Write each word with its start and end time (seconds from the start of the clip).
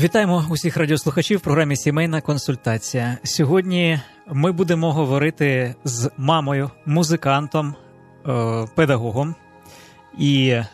Вітаємо 0.00 0.46
усіх 0.50 0.76
радіослухачів 0.76 1.38
в 1.38 1.40
програмі 1.40 1.76
Сімейна 1.76 2.20
консультація. 2.20 3.18
Сьогодні 3.24 4.00
ми 4.26 4.52
будемо 4.52 4.92
говорити 4.92 5.74
з 5.84 6.10
мамою, 6.16 6.70
музикантом, 6.86 7.74
е, 8.26 8.66
педагогом. 8.74 9.34
І 10.18 10.48
е, 10.48 10.66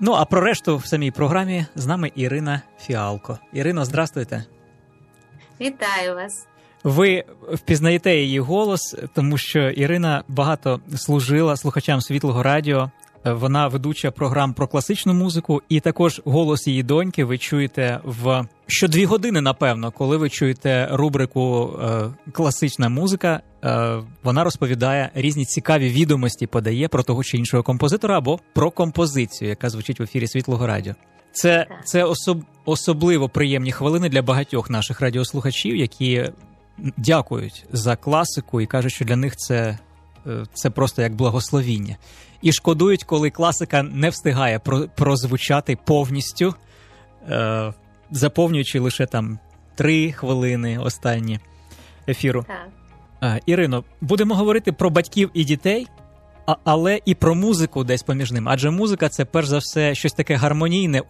ну, 0.00 0.12
а 0.12 0.24
про 0.24 0.40
решту 0.40 0.76
в 0.76 0.86
самій 0.86 1.10
програмі 1.10 1.66
з 1.74 1.86
нами 1.86 2.12
Ірина 2.14 2.62
Фіалко. 2.80 3.38
Ірино, 3.52 3.84
здрастуйте. 3.84 4.44
Вітаю 5.60 6.14
вас. 6.14 6.46
Ви 6.84 7.24
впізнаєте 7.52 8.14
її 8.14 8.40
голос, 8.40 8.96
тому 9.14 9.38
що 9.38 9.70
Ірина 9.70 10.24
багато 10.28 10.80
служила 10.96 11.56
слухачам 11.56 12.00
світлого 12.00 12.42
радіо. 12.42 12.90
Вона 13.32 13.68
ведуча 13.68 14.10
програм 14.10 14.54
про 14.54 14.68
класичну 14.68 15.14
музику, 15.14 15.62
і 15.68 15.80
також 15.80 16.22
голос 16.24 16.66
її 16.66 16.82
доньки 16.82 17.24
ви 17.24 17.38
чуєте 17.38 18.00
в 18.04 18.46
що 18.66 18.88
дві 18.88 19.04
години, 19.04 19.40
напевно, 19.40 19.90
коли 19.90 20.16
ви 20.16 20.30
чуєте 20.30 20.88
рубрику 20.92 21.70
е, 21.82 22.10
Класична 22.32 22.88
музика. 22.88 23.40
Е, 23.64 24.02
вона 24.22 24.44
розповідає 24.44 25.10
різні 25.14 25.44
цікаві 25.44 25.88
відомості, 25.88 26.46
подає 26.46 26.88
про 26.88 27.02
того 27.02 27.24
чи 27.24 27.36
іншого 27.36 27.62
композитора 27.62 28.18
або 28.18 28.38
про 28.54 28.70
композицію, 28.70 29.48
яка 29.48 29.70
звучить 29.70 30.00
в 30.00 30.02
ефірі 30.02 30.26
Світлого 30.26 30.66
Радіо. 30.66 30.94
Це 31.32 31.66
це 31.84 32.04
особ, 32.04 32.42
особливо 32.64 33.28
приємні 33.28 33.72
хвилини 33.72 34.08
для 34.08 34.22
багатьох 34.22 34.70
наших 34.70 35.00
радіослухачів, 35.00 35.76
які 35.76 36.30
дякують 36.96 37.64
за 37.72 37.96
класику 37.96 38.60
і 38.60 38.66
кажуть, 38.66 38.92
що 38.92 39.04
для 39.04 39.16
них 39.16 39.36
це, 39.36 39.78
це 40.54 40.70
просто 40.70 41.02
як 41.02 41.14
благословіння 41.14 41.96
і 42.42 42.52
шкодують, 42.52 43.04
коли 43.04 43.30
класика 43.30 43.82
не 43.82 44.08
встигає 44.08 44.60
прозвучати 44.96 45.78
повністю, 45.84 46.54
е, 47.28 47.72
заповнюючи 48.10 48.80
лише 48.80 49.06
там 49.06 49.38
три 49.74 50.12
хвилини 50.12 50.78
останні 50.78 51.40
ефіру. 52.08 52.44
Так. 52.48 52.68
Е, 53.36 53.40
Ірино, 53.46 53.84
будемо 54.00 54.34
говорити 54.34 54.72
про 54.72 54.90
батьків 54.90 55.30
і 55.34 55.44
дітей, 55.44 55.86
але 56.64 57.00
і 57.04 57.14
про 57.14 57.34
музику 57.34 57.84
десь 57.84 58.02
поміж 58.02 58.32
ними. 58.32 58.50
Адже 58.54 58.70
музика 58.70 59.08
це 59.08 59.24
перш 59.24 59.48
за 59.48 59.58
все 59.58 59.94
щось 59.94 60.12
таке 60.12 60.34
гармонійне, 60.34 61.02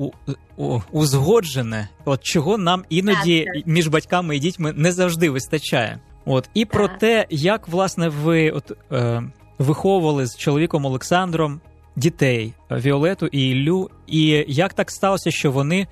узгоджене, 0.91 1.89
от 2.05 2.25
чого 2.25 2.59
нам 2.59 2.85
іноді 2.89 3.47
між 3.67 3.89
батьками 3.89 4.37
і 4.37 4.39
дітьми 4.39 4.73
не 4.77 4.93
завжди 4.93 5.31
вистачає. 5.31 5.99
От 6.29 6.51
і 6.55 6.65
про 6.65 6.89
те, 6.89 7.27
як 7.31 7.69
власне 7.69 8.09
ви 8.09 8.51
от. 8.51 8.73
Е, 8.93 9.23
виховували 9.59 10.27
з 10.27 10.37
чоловіком 10.37 10.85
Олександром 10.85 11.61
дітей 11.97 12.53
Віолету 12.71 13.27
і 13.27 13.49
Іллю, 13.51 13.91
і 14.07 14.45
як 14.49 14.75
так 14.75 14.91
сталося, 14.91 15.31
що 15.31 15.53
вони 15.53 15.87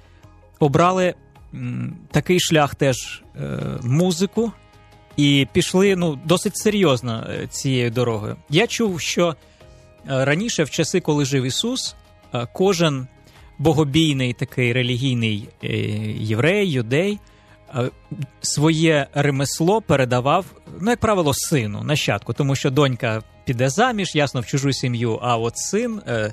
обрали 0.58 1.14
м, 1.54 1.96
такий 2.10 2.40
шлях 2.40 2.74
теж 2.74 3.22
е, 3.36 3.58
музику 3.82 4.52
і 5.16 5.46
пішли 5.52 5.96
ну, 5.96 6.18
досить 6.24 6.56
серйозно 6.56 7.26
е, 7.30 7.46
цією 7.46 7.90
дорогою. 7.90 8.36
Я 8.50 8.66
чув, 8.66 9.00
що 9.00 9.28
е, 9.28 9.34
раніше, 10.24 10.64
в 10.64 10.70
часи, 10.70 11.00
коли 11.00 11.24
жив 11.24 11.44
Ісус, 11.44 11.96
е, 12.34 12.46
кожен 12.52 13.06
богобійний 13.58 14.32
такий 14.32 14.72
релігійний 14.72 15.48
е, 15.64 15.68
єврей, 16.18 16.70
юдей. 16.70 17.18
Е, 17.74 17.90
Своє 18.40 19.06
ремесло 19.14 19.80
передавав, 19.80 20.46
ну, 20.80 20.90
як 20.90 21.00
правило, 21.00 21.34
сину, 21.34 21.82
нащадку, 21.82 22.32
тому 22.32 22.56
що 22.56 22.70
донька 22.70 23.22
піде 23.44 23.68
заміж, 23.68 24.14
ясно, 24.14 24.40
в 24.40 24.46
чужу 24.46 24.72
сім'ю. 24.72 25.18
А 25.22 25.36
от 25.36 25.58
син, 25.58 26.00
е, 26.06 26.32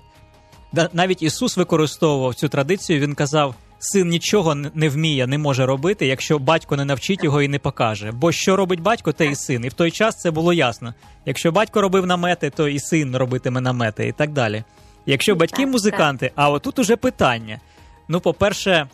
навіть 0.93 1.21
Ісус 1.21 1.57
використовував 1.57 2.35
цю 2.35 2.49
традицію. 2.49 2.99
Він 2.99 3.15
казав: 3.15 3.55
син 3.83 4.07
нічого 4.07 4.55
не 4.55 4.89
вміє, 4.89 5.27
не 5.27 5.37
може 5.37 5.65
робити, 5.65 6.07
якщо 6.07 6.39
батько 6.39 6.77
не 6.77 6.85
навчить 6.85 7.23
його 7.23 7.41
і 7.41 7.47
не 7.47 7.59
покаже. 7.59 8.11
Бо 8.11 8.31
що 8.31 8.55
робить 8.55 8.79
батько, 8.79 9.11
те 9.11 9.25
і 9.25 9.35
син. 9.35 9.65
І 9.65 9.69
в 9.69 9.73
той 9.73 9.91
час 9.91 10.21
це 10.21 10.31
було 10.31 10.53
ясно. 10.53 10.93
Якщо 11.25 11.51
батько 11.51 11.81
робив 11.81 12.05
намети, 12.05 12.49
то 12.49 12.67
і 12.67 12.79
син 12.79 13.15
робитиме 13.15 13.61
намети, 13.61 14.07
і 14.07 14.11
так 14.11 14.31
далі. 14.31 14.63
Якщо 15.05 15.35
батьки 15.35 15.65
музиканти, 15.65 16.31
а 16.35 16.49
отут 16.49 16.79
уже 16.79 16.95
питання. 16.95 17.59
Ну, 18.07 18.19
по-перше, 18.19 18.87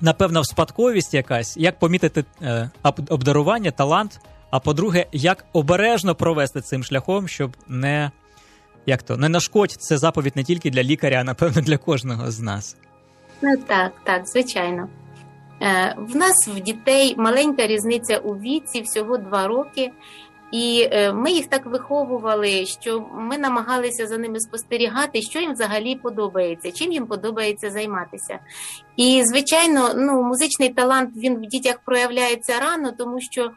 напевно, 0.00 0.44
спадковість 0.44 1.14
якась, 1.14 1.56
як 1.56 1.78
помітити 1.78 2.24
е, 2.42 2.70
обдарування, 3.08 3.70
талант. 3.70 4.20
А 4.50 4.60
по-друге, 4.60 5.06
як 5.12 5.44
обережно 5.52 6.14
провести 6.14 6.60
цим 6.60 6.84
шляхом, 6.84 7.28
щоб 7.28 7.56
не 7.68 8.10
як 8.86 9.02
то 9.02 9.16
не 9.16 9.28
нашкодь 9.28 9.70
це 9.70 9.98
заповідь 9.98 10.36
не 10.36 10.44
тільки 10.44 10.70
для 10.70 10.82
лікаря, 10.82 11.16
а 11.20 11.24
напевно 11.24 11.62
для 11.62 11.76
кожного 11.76 12.30
з 12.30 12.40
нас. 12.40 12.76
Ну 13.42 13.56
так, 13.66 13.92
так, 14.04 14.28
звичайно. 14.28 14.88
Е, 15.62 15.94
в 15.98 16.16
нас 16.16 16.48
в 16.48 16.60
дітей 16.60 17.14
маленька 17.18 17.66
різниця 17.66 18.18
у 18.18 18.34
віці, 18.34 18.82
всього 18.82 19.18
два 19.18 19.46
роки. 19.46 19.92
І 20.52 20.88
е, 20.92 21.12
ми 21.12 21.30
їх 21.30 21.46
так 21.46 21.66
виховували, 21.66 22.66
що 22.66 23.00
ми 23.12 23.38
намагалися 23.38 24.06
за 24.06 24.18
ними 24.18 24.40
спостерігати, 24.40 25.22
що 25.22 25.40
їм 25.40 25.52
взагалі 25.52 25.96
подобається, 25.96 26.72
чим 26.72 26.92
їм 26.92 27.06
подобається 27.06 27.70
займатися. 27.70 28.38
І, 28.96 29.22
звичайно, 29.24 29.90
ну, 29.96 30.22
музичний 30.22 30.68
талант 30.68 31.10
він 31.16 31.36
в 31.36 31.40
дітях 31.40 31.78
проявляється 31.84 32.60
рано, 32.60 32.92
тому 32.98 33.20
що 33.20 33.50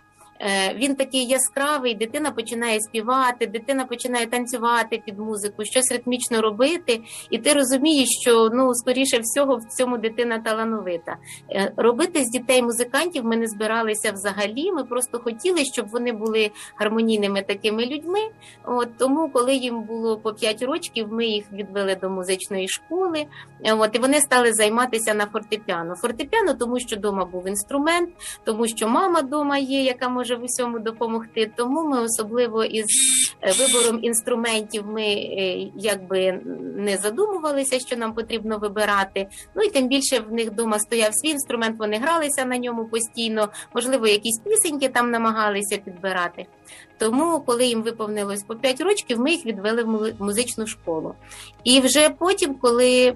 він 0.75 0.95
такий 0.95 1.25
яскравий, 1.25 1.95
дитина 1.95 2.31
починає 2.31 2.79
співати, 2.79 3.47
дитина 3.47 3.85
починає 3.85 4.25
танцювати 4.25 5.01
під 5.05 5.19
музику, 5.19 5.65
щось 5.65 5.91
ритмічно 5.91 6.41
робити, 6.41 7.01
і 7.29 7.37
ти 7.37 7.53
розумієш, 7.53 8.07
що 8.21 8.49
ну 8.53 8.73
скоріше 8.73 9.19
всього 9.21 9.55
в 9.55 9.77
цьому 9.77 9.97
дитина 9.97 10.39
талановита. 10.39 11.17
Е, 11.49 11.71
Робити 11.77 12.23
з 12.23 12.29
дітей 12.29 12.61
музикантів 12.61 13.25
ми 13.25 13.37
не 13.37 13.47
збиралися 13.47 14.11
взагалі. 14.11 14.71
Ми 14.71 14.83
просто 14.83 15.19
хотіли, 15.19 15.65
щоб 15.65 15.87
вони 15.87 16.11
були 16.11 16.51
гармонійними 16.75 17.41
такими 17.41 17.85
людьми. 17.85 18.19
От 18.65 18.97
тому, 18.97 19.29
коли 19.29 19.55
їм 19.55 19.83
було 19.83 20.17
по 20.17 20.33
5 20.33 20.61
років, 20.61 21.07
ми 21.11 21.25
їх 21.25 21.51
відвели 21.51 21.95
до 21.95 22.09
музичної 22.09 22.67
школи. 22.67 23.25
Е, 23.63 23.73
От 23.73 23.95
і 23.95 23.99
вони 23.99 24.21
стали 24.21 24.53
займатися 24.53 25.13
на 25.13 25.25
фортепіано. 25.25 25.95
Фортепіано, 25.95 26.53
тому 26.53 26.79
що 26.79 26.95
вдома 26.95 27.25
був 27.25 27.47
інструмент, 27.47 28.09
тому 28.43 28.67
що 28.67 28.87
мама 28.87 29.19
вдома 29.19 29.57
є, 29.57 29.83
яка 29.83 30.09
може 30.09 30.32
в 30.35 30.43
усьому 30.43 30.79
допомогти. 30.79 31.51
Тому 31.55 31.83
ми 31.89 32.01
особливо 32.01 32.63
із 32.63 32.85
е, 33.41 33.51
вибором 33.51 34.03
інструментів 34.03 34.85
ми 34.87 35.03
е, 35.03 35.71
якби 35.75 36.41
не 36.75 36.97
задумувалися, 36.97 37.79
що 37.79 37.95
нам 37.95 38.13
потрібно 38.13 38.57
вибирати. 38.57 39.27
Ну 39.55 39.63
і 39.63 39.69
тим 39.69 39.87
більше 39.87 40.19
в 40.19 40.33
них 40.33 40.51
вдома 40.51 40.79
стояв 40.79 41.09
свій 41.13 41.29
інструмент, 41.29 41.79
вони 41.79 41.97
гралися 41.97 42.45
на 42.45 42.57
ньому 42.57 42.85
постійно, 42.85 43.49
можливо, 43.75 44.07
якісь 44.07 44.39
пісеньки 44.39 44.89
там 44.89 45.11
намагалися 45.11 45.77
підбирати. 45.77 46.45
Тому, 47.03 47.39
коли 47.45 47.65
їм 47.65 47.81
виповнилось 47.81 48.43
по 48.43 48.55
5 48.55 48.81
років, 48.81 49.19
ми 49.19 49.31
їх 49.31 49.45
відвели 49.45 49.83
в 49.83 50.23
музичну 50.23 50.67
школу. 50.67 51.15
І 51.63 51.79
вже 51.79 52.09
потім, 52.09 52.55
коли 52.55 53.13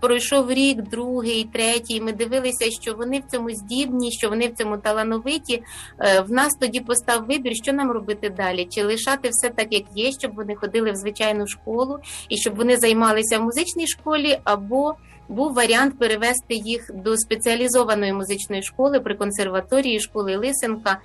пройшов 0.00 0.50
рік, 0.52 0.82
другий, 0.82 1.48
третій, 1.52 2.00
ми 2.00 2.12
дивилися, 2.12 2.70
що 2.70 2.94
вони 2.94 3.20
в 3.20 3.32
цьому 3.32 3.50
здібні, 3.50 4.12
що 4.12 4.28
вони 4.28 4.48
в 4.48 4.54
цьому 4.54 4.78
талановиті. 4.78 5.62
е, 6.00 6.20
В 6.20 6.30
нас 6.32 6.54
тоді 6.60 6.80
постав 6.80 7.26
вибір, 7.26 7.52
що 7.54 7.72
нам 7.72 7.90
робити 7.90 8.30
далі, 8.30 8.68
чи 8.70 8.82
лишати 8.84 9.28
все 9.28 9.48
так, 9.48 9.66
як 9.70 9.84
є, 9.94 10.12
щоб 10.12 10.34
вони 10.34 10.54
ходили 10.54 10.92
в 10.92 10.96
звичайну 10.96 11.46
школу, 11.46 11.98
і 12.28 12.36
щоб 12.36 12.56
вони 12.56 12.76
займалися 12.76 13.38
в 13.38 13.42
музичній 13.42 13.86
школі, 13.86 14.38
або 14.44 14.94
був 15.30 15.52
варіант 15.52 15.98
перевести 15.98 16.54
їх 16.54 16.90
до 16.94 17.16
спеціалізованої 17.16 18.12
музичної 18.12 18.62
школи 18.62 19.00
при 19.00 19.14
консерваторії 19.14 20.00
школи 20.00 20.36
Лисенка. 20.36 21.00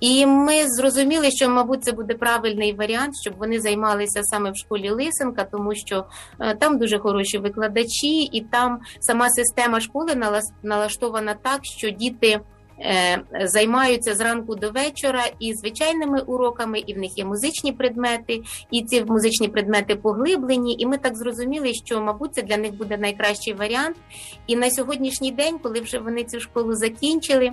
І 0.00 0.26
ми 0.26 0.64
зрозуміли, 0.66 1.30
що, 1.30 1.48
мабуть, 1.48 1.84
це 1.84 1.92
буде 1.92 2.14
правильний 2.14 2.72
варіант, 2.72 3.12
щоб 3.22 3.34
вони 3.38 3.60
займалися 3.60 4.22
саме 4.22 4.50
в 4.50 4.56
школі 4.56 4.90
Лисенка, 4.90 5.44
тому 5.44 5.74
що 5.74 6.04
е, 6.40 6.54
там 6.54 6.78
дуже 6.78 6.98
хороші 6.98 7.38
викладачі, 7.38 8.22
і 8.22 8.40
там 8.40 8.78
сама 9.00 9.30
система 9.30 9.80
школи 9.80 10.36
налаштована 10.62 11.34
так, 11.42 11.60
що 11.62 11.90
діти. 11.90 12.40
Е, 12.80 13.22
Займаються 13.44 14.14
зранку 14.14 14.54
до 14.54 14.70
вечора 14.70 15.24
і 15.40 15.54
звичайними 15.54 16.20
уроками, 16.20 16.78
і 16.86 16.94
в 16.94 16.98
них 16.98 17.18
є 17.18 17.24
музичні 17.24 17.72
предмети, 17.72 18.42
і 18.70 18.82
ці 18.82 19.04
музичні 19.04 19.48
предмети 19.48 19.96
поглиблені. 19.96 20.76
І 20.78 20.86
ми 20.86 20.98
так 20.98 21.16
зрозуміли, 21.16 21.74
що, 21.74 22.00
мабуть, 22.00 22.34
це 22.34 22.42
для 22.42 22.56
них 22.56 22.74
буде 22.74 22.96
найкращий 22.96 23.54
варіант. 23.54 23.96
І 24.46 24.56
на 24.56 24.70
сьогоднішній 24.70 25.32
день, 25.32 25.58
коли 25.58 25.80
вже 25.80 25.98
вони 25.98 26.24
цю 26.24 26.40
школу 26.40 26.74
закінчили, 26.74 27.52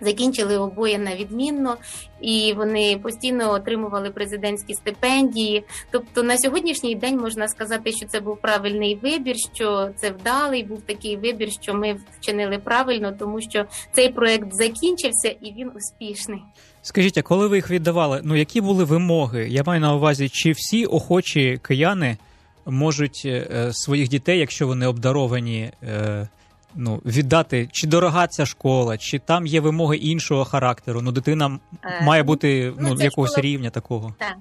закінчили 0.00 0.58
обоє 0.58 0.98
на 0.98 1.16
відмінно, 1.16 1.76
і 2.20 2.54
вони 2.56 2.98
постійно 3.02 3.52
отримували 3.52 4.10
президентські 4.10 4.74
стипендії. 4.74 5.64
Тобто 5.90 6.22
на 6.22 6.38
сьогоднішній 6.38 6.94
день 6.94 7.18
можна 7.18 7.48
сказати, 7.48 7.92
що 7.92 8.06
це 8.06 8.20
був 8.20 8.36
правильний 8.40 8.98
вибір, 9.02 9.36
що 9.54 9.90
це 9.96 10.10
вдалий 10.10 10.62
був 10.62 10.82
такий 10.82 11.16
вибір, 11.16 11.48
що 11.62 11.74
ми 11.74 11.96
вчинили 12.20 12.58
правильно, 12.58 13.12
тому 13.18 13.40
що 13.40 13.64
цей 13.92 14.08
проект 14.08 14.54
закінчився 14.54 15.28
і 15.28 15.52
він 15.52 15.70
успішний. 15.76 16.42
Скажіть, 16.82 17.18
а 17.18 17.22
коли 17.22 17.48
ви 17.48 17.56
їх 17.56 17.70
віддавали, 17.70 18.20
ну 18.24 18.36
які 18.36 18.60
були 18.60 18.84
вимоги? 18.84 19.48
Я 19.48 19.62
маю 19.66 19.80
на 19.80 19.94
увазі, 19.94 20.28
чи 20.28 20.52
всі 20.52 20.86
охочі 20.86 21.60
кияни 21.62 22.16
можуть 22.66 23.22
е, 23.24 23.68
своїх 23.72 24.08
дітей, 24.08 24.38
якщо 24.38 24.66
вони 24.66 24.86
обдаровані, 24.86 25.70
е, 25.82 26.28
ну, 26.78 27.00
віддати, 27.06 27.68
чи 27.72 27.86
дорога 27.86 28.26
ця 28.26 28.46
школа, 28.46 28.98
чи 28.98 29.18
там 29.18 29.46
є 29.46 29.60
вимоги 29.60 29.96
іншого 29.96 30.44
характеру? 30.44 31.00
Ну, 31.02 31.12
дитина 31.12 31.58
Е, 31.84 32.04
має 32.04 32.22
бути 32.22 32.72
ну, 32.78 32.94
ну, 32.94 33.04
якогось 33.04 33.30
школа- 33.30 33.40
рівня 33.40 33.70
такого. 33.70 34.14
Так, 34.18 34.36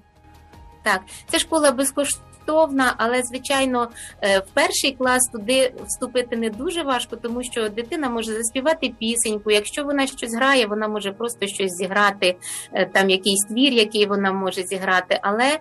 так, 0.84 1.02
це 1.30 1.40
школа 1.40 1.72
безкоштовна, 1.72 2.94
але 2.98 3.24
звичайно, 3.24 3.88
е, 4.22 4.40
в 4.40 4.46
перший 4.54 4.92
клас 4.92 5.24
туди 5.34 5.74
вступити 5.88 6.38
не 6.38 6.50
дуже 6.50 6.84
важко, 6.84 7.16
тому 7.16 7.44
що 7.44 7.70
дитина 7.70 8.10
може 8.10 8.34
заспівати 8.34 8.94
пісеньку. 9.00 9.52
Якщо 9.52 9.84
вона 9.84 10.08
щось 10.08 10.36
грає, 10.36 10.68
вона 10.68 10.88
може 10.88 11.12
просто 11.12 11.48
щось 11.48 11.72
зіграти, 11.72 12.36
е, 12.74 12.86
там 12.86 13.10
якийсь 13.10 13.46
твір, 13.50 13.74
який 13.74 14.06
вона 14.06 14.32
може 14.32 14.64
зіграти. 14.64 15.20
Але 15.22 15.60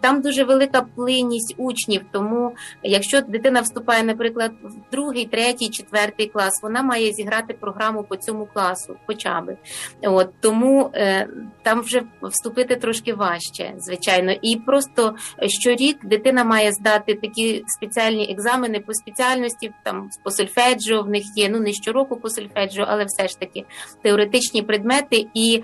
там 0.00 0.20
дуже 0.20 0.44
велика 0.44 0.82
плинність 0.96 1.54
учнів. 1.58 2.02
Тому 2.12 2.52
якщо 2.82 3.20
дитина 3.20 3.60
вступає, 3.60 4.02
наприклад, 4.02 4.52
в 4.62 4.90
другий, 4.92 5.26
третій, 5.26 5.68
четвертий 5.70 6.26
клас, 6.26 6.62
вона 6.62 6.82
має 6.82 7.12
зіграти 7.12 7.54
програму 7.54 8.02
по 8.02 8.16
цьому 8.16 8.46
класу, 8.46 8.96
хоча 9.06 9.40
би. 9.40 9.56
От 10.02 10.28
тому 10.40 10.90
е, 10.94 11.28
там 11.62 11.80
вже 11.80 12.02
вступити 12.22 12.76
трошки 12.76 13.14
важче, 13.14 13.74
звичайно. 13.78 14.32
І 14.42 14.56
просто 14.56 15.14
щорік 15.46 16.06
дитина 16.06 16.44
має 16.44 16.72
здати 16.72 17.14
такі 17.14 17.64
спеціальні 17.66 18.32
екзамени 18.32 18.80
по 18.80 18.94
спеціальності, 18.94 19.72
там 19.82 20.08
по 20.22 20.30
сольфеджіо 20.30 21.02
в 21.02 21.08
них 21.08 21.24
є. 21.36 21.48
Ну 21.48 21.60
не 21.60 21.72
щороку 21.72 22.16
по 22.16 22.30
сольфеджіо, 22.30 22.84
але 22.88 23.04
все 23.04 23.28
ж 23.28 23.40
таки 23.40 23.64
теоретичні 24.02 24.62
предмети. 24.62 25.26
І 25.34 25.62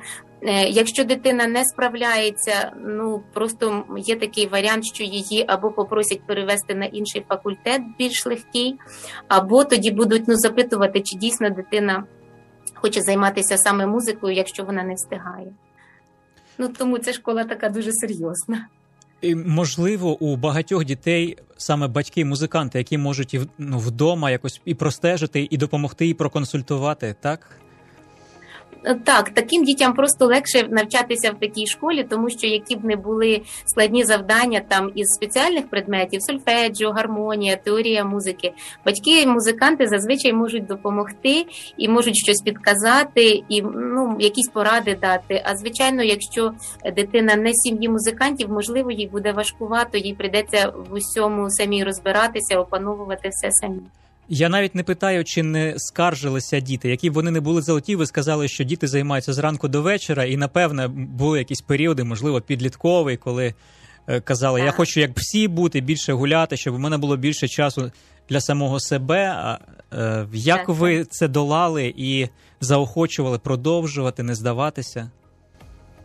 якщо 0.69 1.04
дитина 1.04 1.46
не 1.46 1.64
справляється, 1.64 2.72
ну 2.87 3.22
просто 3.32 3.84
є 3.98 4.16
такий 4.16 4.46
варіант, 4.46 4.84
що 4.94 5.04
її 5.04 5.44
або 5.48 5.70
попросять 5.70 6.26
перевести 6.26 6.75
на 6.75 6.84
інший 6.84 7.25
факультет, 7.28 7.82
більш 7.98 8.26
легкий, 8.26 8.78
або 9.28 9.64
тоді 9.64 9.90
будуть 9.90 10.28
ну 10.28 10.34
запитувати, 10.37 11.00
чи 11.00 11.16
дійсно 11.16 11.50
дитина 11.50 12.04
хоче 12.75 13.00
займатися 13.00 13.56
саме 13.56 13.87
музикою, 13.87 14.34
якщо 14.34 14.64
вона 14.64 14.84
не 14.84 14.94
встигає. 14.94 15.52
Ну 16.58 16.69
тому 16.69 16.98
ця 16.98 17.12
школа 17.12 17.44
така 17.44 17.69
дуже 17.69 17.92
серйозна. 17.92 18.66
І, 19.20 19.34
можливо, 19.34 20.19
у 20.22 20.37
багатьох 20.37 20.84
дітей 20.84 21.38
саме 21.56 21.88
батьки-музиканти, 21.88 22.78
які 22.78 22.98
можуть 22.98 23.34
і 23.34 23.40
ну, 23.58 23.78
вдома 23.78 24.31
якось 24.31 24.60
і 24.64 24.75
простежити, 24.75 25.48
і 25.50 25.56
допомогти, 25.56 26.08
і 26.08 26.14
проконсультувати, 26.14 27.14
так? 27.20 27.60
Так, 28.82 29.31
таким 29.31 29.65
дітям 29.65 29.94
просто 29.94 30.27
легше 30.27 30.69
навчатися 30.71 31.31
в 31.31 31.41
такій 31.41 31.67
школі, 31.67 32.06
тому 32.11 32.31
що 32.31 32.47
які 32.47 32.77
б 32.77 32.85
не 32.85 32.97
були 32.97 33.43
складні 33.65 34.05
завдання 34.05 34.61
там 34.69 34.93
із 34.94 35.06
спеціальних 35.06 35.69
предметів, 35.69 36.23
сольфеджіо, 36.23 36.91
гармонія, 36.91 37.56
теорія 37.56 38.05
музики, 38.05 38.53
батьки 38.87 39.27
музиканти 39.27 39.87
зазвичай 39.87 40.32
можуть 40.32 40.67
допомогти 40.67 41.47
і 41.77 41.88
можуть 41.88 42.17
щось 42.17 42.43
підказати, 42.43 43.43
і 43.49 43.62
ну 43.62 44.17
якісь 44.21 44.49
поради 44.49 44.94
дати. 44.94 45.43
А 45.44 45.56
звичайно, 45.56 46.03
якщо 46.03 46.53
дитина 46.97 47.37
не 47.37 47.50
сім'ї 47.55 47.88
музикантів, 47.88 48.50
можливо, 48.50 48.91
їй 48.91 49.09
буде 49.09 49.33
важкувато, 49.33 49.99
їй 49.99 50.15
прийдеться 50.15 50.73
в 50.91 50.93
усьому 50.93 51.50
самій 51.50 51.85
розбиратися, 51.85 52.59
опановувати 52.59 53.29
все 53.29 53.50
самі. 53.50 53.81
Я 54.32 54.49
навіть 54.49 54.75
не 54.75 54.82
питаю, 54.82 55.25
чи 55.25 55.43
не 55.43 55.75
скаржилися 55.77 56.61
діти, 56.61 56.88
які 56.88 57.11
б 57.11 57.12
вони 57.12 57.31
не 57.31 57.41
були 57.41 57.62
золоті. 57.62 57.97
Ви 57.97 58.06
сказали, 58.06 58.49
що 58.49 58.65
діти 58.65 58.87
займаються 58.87 59.32
зранку 59.32 59.69
до 59.69 59.82
вечора, 59.82 60.25
і 60.25 60.37
напевне 60.37 60.88
були 60.88 61.38
якісь 61.38 61.61
періоди, 61.61 62.05
можливо, 62.05 62.41
підлітковий, 62.41 63.17
коли 63.17 63.55
е, 64.06 64.21
казали, 64.21 64.61
я 64.61 64.71
хочу 64.71 65.00
як 65.00 65.11
всі 65.17 65.49
бути, 65.49 65.81
більше 65.81 66.12
гуляти, 66.12 66.56
щоб 66.56 66.75
у 66.75 66.79
мене 66.79 66.99
було 66.99 67.17
більше 67.17 67.49
часу 67.49 67.93
для 68.29 68.41
самого 68.41 68.81
себе. 68.81 69.27
А 69.27 69.59
е, 69.93 70.27
як 70.33 70.69
ви 70.69 71.05
це 71.05 71.29
долали 71.29 71.94
і 71.97 72.29
заохочували 72.61 73.38
продовжувати, 73.38 74.23
не 74.23 74.35
здаватися? 74.35 75.11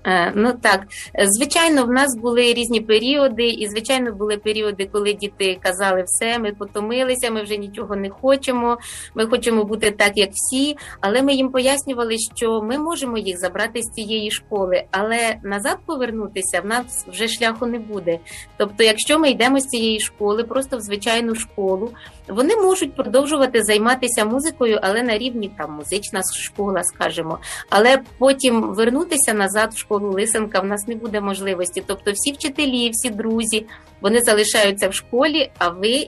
Е, 0.06 0.32
Ну 0.36 0.54
так, 0.62 0.88
звичайно, 1.24 1.86
в 1.86 1.90
нас 1.90 2.18
були 2.18 2.54
різні 2.54 2.82
періоди, 2.82 3.48
і 3.48 3.68
звичайно 3.68 4.12
були 4.12 4.38
періоди, 4.38 4.90
коли 4.92 5.14
діти 5.14 5.58
казали, 5.62 6.04
все, 6.08 6.40
ми 6.40 6.52
потомилися, 6.52 7.32
ми 7.32 7.44
вже 7.44 7.58
нічого 7.58 7.96
не 7.96 8.10
хочемо. 8.10 8.78
Ми 9.16 9.26
хочемо 9.26 9.64
бути 9.64 9.92
так, 9.92 10.12
як 10.16 10.30
всі. 10.34 10.78
Але 11.02 11.22
ми 11.22 11.34
їм 11.34 11.50
пояснювали, 11.50 12.16
що 12.36 12.62
ми 12.62 12.78
можемо 12.78 13.18
їх 13.18 13.40
забрати 13.40 13.82
з 13.82 13.86
цієї 13.86 14.32
школи, 14.32 14.84
але 14.92 15.36
назад 15.44 15.78
повернутися 15.86 16.62
в 16.62 16.66
нас 16.66 17.06
вже 17.08 17.28
шляху 17.28 17.66
не 17.66 17.80
буде. 17.80 18.20
Тобто, 18.58 18.84
якщо 18.84 19.20
ми 19.20 19.30
йдемо 19.30 19.60
з 19.60 19.64
цієї 19.64 20.00
школи, 20.00 20.44
просто 20.44 20.78
в 20.78 20.82
звичайну 20.82 21.36
школу, 21.36 21.92
вони 22.28 22.56
можуть 22.56 22.96
продовжувати 22.96 23.64
займатися 23.64 24.26
музикою, 24.26 24.80
але 24.82 25.04
на 25.04 25.18
рівні 25.18 25.52
там 25.58 25.74
музична 25.74 26.22
школа, 26.44 26.84
скажімо. 26.84 27.40
Але 27.70 28.02
потім 28.18 28.62
вернутися 28.62 29.34
назад 29.34 29.74
в 29.74 29.78
школу 29.78 29.95
Лисенка 30.04 30.60
в 30.60 30.66
нас 30.66 30.88
не 30.88 30.96
буде 30.96 31.22
можливості. 31.22 31.84
Тобто, 31.88 32.12
всі 32.12 32.32
вчителі, 32.32 32.90
всі 32.94 33.10
друзі, 33.10 33.66
вони 34.02 34.22
залишаються 34.22 34.90
в 34.90 34.94
школі, 34.94 35.50
а 35.58 35.70
ви. 35.70 36.08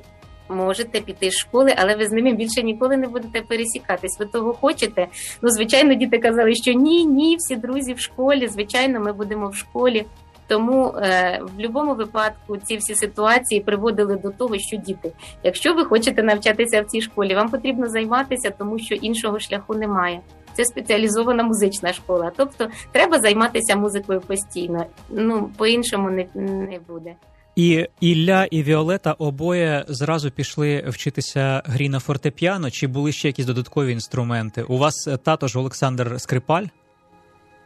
Можете 0.49 1.01
піти 1.01 1.31
з 1.31 1.33
школи, 1.33 1.73
але 1.77 1.95
ви 1.95 2.05
з 2.05 2.11
ними 2.11 2.33
більше 2.33 2.63
ніколи 2.63 2.97
не 2.97 3.07
будете 3.07 3.41
пересікатись. 3.41 4.19
Ви 4.19 4.25
того 4.25 4.53
хочете? 4.53 5.07
Ну, 5.41 5.49
звичайно, 5.49 5.93
діти 5.93 6.17
казали, 6.17 6.55
що 6.55 6.73
ні, 6.73 7.05
ні, 7.05 7.35
всі 7.39 7.55
друзі 7.55 7.93
в 7.93 7.99
школі. 7.99 8.47
Звичайно, 8.47 8.99
ми 8.99 9.13
будемо 9.13 9.49
в 9.49 9.55
школі. 9.55 10.05
Тому 10.47 10.87
е, 10.87 11.39
в 11.43 11.51
будь-якому 11.51 11.95
випадку 11.95 12.57
ці 12.57 12.77
всі 12.77 12.95
ситуації 12.95 13.61
приводили 13.61 14.15
до 14.15 14.29
того, 14.29 14.57
що 14.57 14.77
діти, 14.77 15.11
якщо 15.43 15.73
ви 15.73 15.85
хочете 15.85 16.23
навчатися 16.23 16.81
в 16.81 16.85
цій 16.85 17.01
школі, 17.01 17.35
вам 17.35 17.49
потрібно 17.49 17.87
займатися, 17.87 18.53
тому 18.57 18.79
що 18.79 18.95
іншого 18.95 19.39
шляху 19.39 19.73
немає. 19.73 20.19
Це 20.57 20.65
спеціалізована 20.65 21.43
музична 21.43 21.93
школа. 21.93 22.31
Тобто 22.37 22.67
треба 22.91 23.19
займатися 23.19 23.75
музикою 23.75 24.21
постійно. 24.21 24.85
Ну 25.09 25.49
по-іншому 25.57 26.09
не, 26.09 26.27
не 26.35 26.79
буде. 26.87 27.15
І 27.55 27.85
Ілля 27.99 28.45
і 28.45 28.63
Віолета 28.63 29.13
обоє 29.13 29.85
зразу 29.87 30.31
пішли 30.31 30.83
вчитися 30.87 31.61
грі 31.65 31.89
на 31.89 31.99
фортепіано, 31.99 32.71
чи 32.71 32.87
були 32.87 33.11
ще 33.11 33.27
якісь 33.27 33.45
додаткові 33.45 33.91
інструменти? 33.91 34.63
У 34.63 34.77
вас 34.77 35.07
е, 35.07 35.17
тато 35.17 35.47
ж 35.47 35.59
Олександр 35.59 36.21
Скрипаль? 36.21 36.65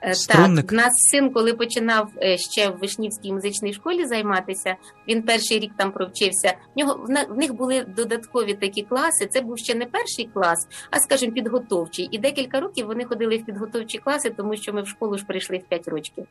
Е, 0.03 0.15
Струнник? 0.15 0.65
Так, 0.65 0.72
в 0.72 0.75
нас 0.75 0.91
син, 1.12 1.29
коли 1.29 1.53
починав 1.53 2.10
е, 2.22 2.38
ще 2.38 2.70
в 2.70 2.77
Вишнівській 2.77 3.34
музичній 3.34 3.74
школі 3.74 4.05
займатися, 4.05 4.75
він 5.08 5.24
перший 5.24 5.60
рік 5.60 5.72
там 5.77 5.91
провчився. 5.91 6.53
В 6.75 6.79
нього 6.79 7.05
в 7.29 7.38
них 7.38 7.53
були 7.53 7.86
додаткові 7.98 8.53
такі 8.53 8.81
класи. 8.81 9.27
Це 9.31 9.41
був 9.41 9.58
ще 9.58 9.75
не 9.75 9.86
перший 9.86 10.29
клас, 10.34 10.67
а 10.91 11.00
скажімо, 11.00 11.34
підготовчий. 11.34 12.08
І 12.12 12.17
декілька 12.17 12.60
років 12.60 12.88
вони 12.88 13.05
ходили 13.05 13.38
в 13.38 13.46
підготовчі 13.46 13.98
класи, 13.98 14.29
тому 14.29 14.55
що 14.55 14.74
ми 14.74 14.81
в 14.81 14.88
школу 14.88 15.17
ж 15.17 15.25
прийшли 15.25 15.58
в 15.58 15.63
5 15.63 15.88
років. 15.88 16.27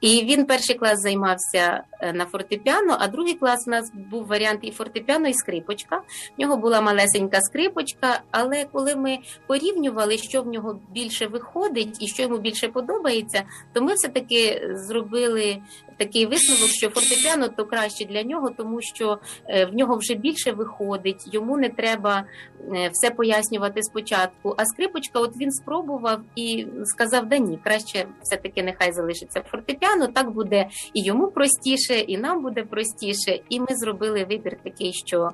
І 0.00 0.24
він 0.24 0.46
перший 0.46 0.74
клас 0.74 1.00
займався 1.00 1.82
е, 2.00 2.12
на 2.12 2.26
фортепіано, 2.26 2.96
а 3.00 3.08
другий 3.08 3.34
клас 3.34 3.64
у 3.66 3.70
нас 3.70 3.92
був 4.10 4.26
варіант 4.26 4.60
і 4.62 4.70
фортепіано, 4.70 5.28
і 5.28 5.34
скрипочка. 5.34 5.96
В 6.38 6.40
нього 6.40 6.56
була 6.56 6.80
малесенька 6.80 7.40
скрипочка, 7.40 8.20
але 8.30 8.64
коли 8.72 8.96
ми 8.96 9.18
порівнювали, 9.46 10.18
що 10.18 10.42
в 10.42 10.46
нього 10.46 10.80
більше 10.92 11.26
виходить 11.26 12.02
і 12.02 12.08
що 12.08 12.22
йому 12.22 12.38
більше 12.38 12.68
подобається. 12.68 13.13
Подобається, 13.14 13.42
то 13.72 13.82
ми 13.82 13.94
все 13.94 14.08
таки 14.08 14.68
зробили 14.74 15.56
такий 15.96 16.26
висновок, 16.26 16.68
що 16.68 16.90
фортепіано 16.90 17.48
то 17.48 17.64
краще 17.64 18.04
для 18.04 18.22
нього, 18.22 18.50
тому 18.56 18.82
що 18.82 19.18
е, 19.48 19.66
в 19.66 19.74
нього 19.74 19.96
вже 19.96 20.14
більше 20.14 20.52
виходить, 20.52 21.34
йому 21.34 21.56
не 21.56 21.68
треба 21.68 22.24
е, 22.74 22.90
все 22.92 23.10
пояснювати 23.10 23.82
спочатку. 23.82 24.54
А 24.58 24.64
скрипочка, 24.64 25.20
от 25.20 25.36
він 25.40 25.50
спробував 25.52 26.20
і 26.36 26.66
сказав: 26.84 27.28
да 27.28 27.38
ні, 27.38 27.58
краще 27.64 28.06
все 28.22 28.36
таки 28.36 28.62
нехай 28.62 28.92
залишиться 28.92 29.42
фортепіано. 29.50 30.06
Так 30.06 30.30
буде 30.30 30.68
і 30.94 31.02
йому 31.02 31.30
простіше, 31.30 31.98
і 31.98 32.18
нам 32.18 32.42
буде 32.42 32.62
простіше. 32.62 33.40
І 33.48 33.60
ми 33.60 33.66
зробили 33.70 34.24
вибір 34.24 34.56
такий, 34.64 34.92
що 34.92 35.30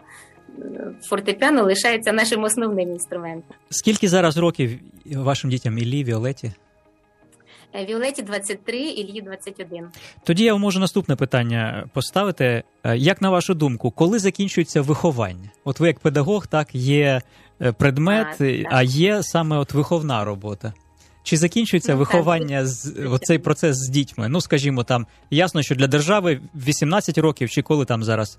е, 0.58 0.94
фортепіано 1.02 1.64
лишається 1.64 2.12
нашим 2.12 2.44
основним 2.44 2.90
інструментом. 2.90 3.56
Скільки 3.70 4.08
зараз 4.08 4.36
років 4.36 4.80
вашим 5.06 5.50
дітям 5.50 5.78
Іллі, 5.78 6.04
Віолеті? 6.04 6.52
Е, 7.74 7.84
Віолеті 7.84 8.22
23, 8.22 8.78
Іллі 8.78 9.20
21. 9.20 9.84
Тоді 10.24 10.44
я 10.44 10.56
можу 10.56 10.80
наступне 10.80 11.16
питання 11.16 11.88
поставити. 11.92 12.62
Е, 12.84 12.96
Як 12.96 13.22
на 13.22 13.30
вашу 13.30 13.54
думку, 13.54 13.90
коли 13.90 14.18
закінчується 14.18 14.82
виховання? 14.82 15.50
От 15.64 15.80
ви 15.80 15.86
як 15.86 16.00
педагог, 16.00 16.46
так 16.46 16.74
є 16.74 17.22
е, 17.62 17.72
предмет, 17.72 18.26
так. 18.38 18.66
а 18.70 18.82
є 18.82 19.22
саме 19.22 19.56
от 19.56 19.72
виховна 19.72 20.24
робота. 20.24 20.72
Чи 21.22 21.36
закінчується 21.36 21.92
Ну, 21.92 21.98
так, 21.98 22.12
виховання 22.12 22.66
з 22.66 23.06
оцей 23.10 23.38
процес 23.38 23.76
з 23.76 23.88
дітьми? 23.88 24.28
Ну, 24.28 24.40
скажімо, 24.40 24.84
там 24.84 25.06
ясно, 25.30 25.62
що 25.62 25.74
для 25.74 25.86
держави 25.86 26.40
18 26.54 27.18
років, 27.18 27.50
чи 27.50 27.62
коли 27.62 27.84
там 27.84 28.04
зараз. 28.04 28.38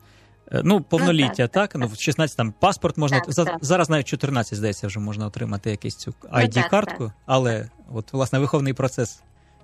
Е, 0.52 0.62
Ну, 0.64 0.82
повноліття, 0.82 1.48
так, 1.48 1.52
так? 1.52 1.72
так, 1.72 1.82
Ну, 1.82 1.88
в 1.88 2.00
16 2.00 2.38
там 2.38 2.54
паспорт 2.60 2.98
можна 2.98 3.20
Так, 3.20 3.32
за- 3.34 3.46
так. 3.46 3.58
зараз 3.62 3.90
навіть 3.90 4.08
14, 4.08 4.58
здається, 4.58 4.88
вже 4.88 5.00
можна 5.00 5.28
отримати 5.28 5.72
якусь 5.72 5.96
цю 5.96 6.14
Ну, 6.24 6.30
так, 6.32 6.44
ID-картку, 6.44 7.12
але 7.26 7.70
от 7.94 8.14
власне 8.14 8.40
виховний 8.40 8.74
процес. 8.74 9.22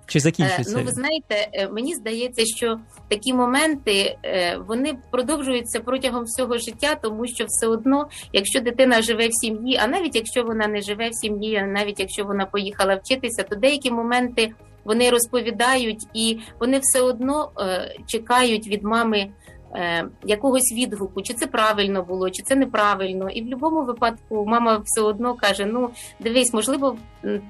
Чи 0.08 0.18
Е, 0.18 0.20
закінчується? 0.22 0.78
Ну, 0.78 0.84
ви 0.84 0.90
знаєте, 0.92 1.48
е, 1.52 1.68
мені 1.68 1.94
здається, 1.94 2.44
що 2.56 2.78
такі 3.08 3.32
моменти 3.34 4.16
е, 4.24 4.56
вони 4.68 4.98
продовжуються 5.10 5.80
протягом 5.80 6.24
всього 6.24 6.58
життя, 6.58 6.94
тому 7.02 7.26
що 7.26 7.44
все 7.48 7.66
одно, 7.66 8.08
якщо 8.32 8.60
дитина 8.60 9.02
живе 9.02 9.28
в 9.28 9.32
сім'ї, 9.32 9.76
а 9.82 9.86
навіть 9.86 10.16
якщо 10.16 10.44
вона 10.44 10.68
не 10.68 10.82
живе 10.82 11.08
в 11.08 11.14
сім'ї, 11.14 11.56
а 11.56 11.66
навіть 11.66 12.00
якщо 12.00 12.24
вона 12.24 12.46
поїхала 12.46 12.94
вчитися, 12.94 13.42
то 13.42 13.56
деякі 13.56 13.90
моменти 13.90 14.50
вони 14.84 15.10
розповідають 15.10 16.06
і 16.14 16.38
вони 16.60 16.78
все 16.82 17.00
одно 17.00 17.50
е, 17.60 17.96
чекають 18.06 18.68
від 18.68 18.84
мами. 18.84 19.28
Е, 19.74 20.08
Якогось 20.24 20.72
відгуку, 20.72 21.22
чи 21.22 21.34
це 21.34 21.46
правильно 21.46 22.02
було, 22.02 22.30
чи 22.30 22.42
це 22.42 22.56
неправильно, 22.56 23.30
і 23.30 23.40
в 23.40 23.44
будь-якому 23.44 23.84
випадку 23.84 24.46
мама 24.46 24.82
все 24.84 25.00
одно 25.00 25.34
каже: 25.34 25.66
ну 25.66 25.90
дивись, 26.20 26.52
можливо, 26.52 26.96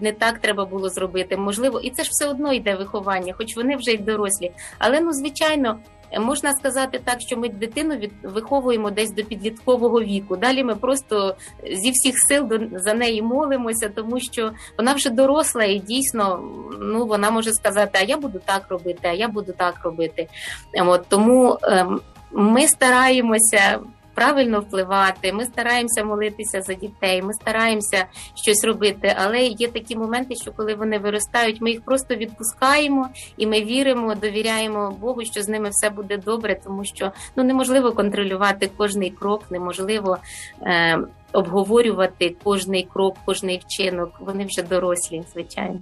не 0.01 0.13
так 0.13 0.39
треба 0.39 0.65
було 0.65 0.89
зробити, 0.89 1.37
можливо, 1.37 1.81
і 1.81 1.91
це 1.91 2.05
ж 2.05 2.11
все 2.13 2.29
одно 2.31 2.53
йде 2.53 2.75
виховання, 2.75 3.35
хоч 3.39 3.57
вони 3.57 3.77
вже 3.77 3.91
й 3.93 3.99
дорослі. 3.99 4.53
Але 4.79 5.01
ну, 5.01 5.13
звичайно, 5.13 5.79
можна 6.21 6.53
сказати 6.53 7.01
так, 7.05 7.21
що 7.21 7.37
ми 7.37 7.49
дитину 7.49 7.97
від 7.97 8.13
виховуємо 8.23 8.91
десь 8.91 9.11
до 9.11 9.25
підліткового 9.25 10.01
віку. 10.01 10.37
Далі 10.37 10.65
ми 10.65 10.75
просто 10.75 11.37
зі 11.73 11.91
всіх 11.91 12.15
сил 12.29 12.47
до 12.47 12.79
за 12.79 12.95
неї 12.95 13.23
молимося, 13.23 13.89
тому 13.95 14.21
що 14.21 14.51
вона 14.79 14.93
вже 14.93 15.11
доросла 15.11 15.65
і 15.65 15.79
дійсно 15.79 16.41
ну 16.81 17.07
вона 17.07 17.31
може 17.31 17.53
сказати, 17.53 17.99
а 18.03 18.05
я 18.05 18.17
буду 18.17 18.41
так 18.45 18.67
робити, 18.69 19.01
а 19.03 19.13
я 19.13 19.29
буду 19.29 19.53
так 19.53 19.75
робити. 19.85 20.29
От 20.75 21.07
тому 21.09 21.59
ем, 21.63 22.01
ми 22.33 22.69
стараємося. 22.69 23.79
Правильно 24.19 24.61
впливати, 24.61 25.33
ми 25.33 25.45
стараємося 25.45 26.05
молитися 26.05 26.63
за 26.63 26.75
дітей, 26.75 27.23
ми 27.23 27.33
стараємося 27.33 28.05
щось 28.35 28.65
робити. 28.65 29.15
Але 29.19 29.39
є 29.43 29.69
такі 29.69 29.97
моменти, 29.97 30.35
що 30.35 30.53
коли 30.53 30.75
вони 30.75 30.99
виростають, 30.99 31.61
ми 31.61 31.71
їх 31.71 31.85
просто 31.85 32.15
відпускаємо 32.15 33.09
і 33.37 33.47
ми 33.47 33.61
віримо, 33.61 34.15
довіряємо 34.15 34.97
Богу, 35.01 35.25
що 35.25 35.43
з 35.43 35.49
ними 35.49 35.69
все 35.71 35.91
буде 35.91 36.17
добре, 36.17 36.61
тому 36.65 36.85
що 36.85 37.13
ну 37.37 37.45
неможливо 37.45 37.93
контролювати 37.93 38.71
кожний 38.77 39.11
крок, 39.11 39.43
неможливо 39.51 40.19
е, 40.63 40.99
обговорювати 41.33 42.37
кожний 42.45 42.89
крок, 42.93 43.17
кожний 43.25 43.63
вчинок. 43.65 44.11
Вони 44.21 44.45
вже 44.45 44.63
дорослі, 44.63 45.23
звичайно. 45.33 45.79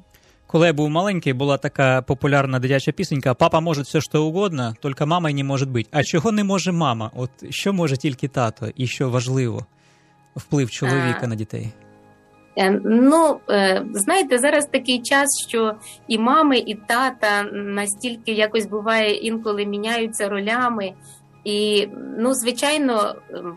Коли 0.47 0.67
я 0.67 0.73
був 0.73 0.91
маленький, 0.91 1.33
була 1.33 1.59
така 1.59 2.03
популярна 2.03 2.59
дитяча 2.59 2.93
пісенька 2.93 3.35
Папа 3.35 3.61
може 3.61 3.83
все, 3.83 4.01
що 4.01 4.25
угодно, 4.25 4.75
тільки 4.83 5.07
мама 5.07 5.31
й 5.31 5.35
не 5.35 5.45
може 5.45 5.67
бути. 5.67 5.89
А 5.93 6.03
чого 6.03 6.33
не 6.33 6.45
може 6.45 6.73
мама? 6.73 7.11
От 7.17 7.31
що 7.51 7.73
може 7.73 7.97
тільки 7.97 8.29
тато, 8.29 8.69
і 8.77 8.87
що 8.87 9.11
важливо 9.11 9.67
вплив 10.37 10.71
чоловіка 10.71 11.21
А. 11.23 11.27
на 11.27 11.35
дітей? 11.35 11.73
Е, 12.59 12.81
Ну, 12.85 13.41
е, 13.51 13.85
знаєте, 13.93 14.39
зараз 14.39 14.67
такий 14.67 15.03
час, 15.03 15.29
що 15.49 15.75
і 16.09 16.19
мами, 16.19 16.59
і 16.59 16.75
тата 16.75 17.43
настільки 17.53 18.33
якось 18.33 18.67
буває 18.67 19.15
інколи 19.15 19.67
міняються 19.67 20.29
ролями. 20.29 20.93
І, 21.45 21.89
ну, 22.19 22.35
звичайно, 22.35 23.15
ем, 23.31 23.57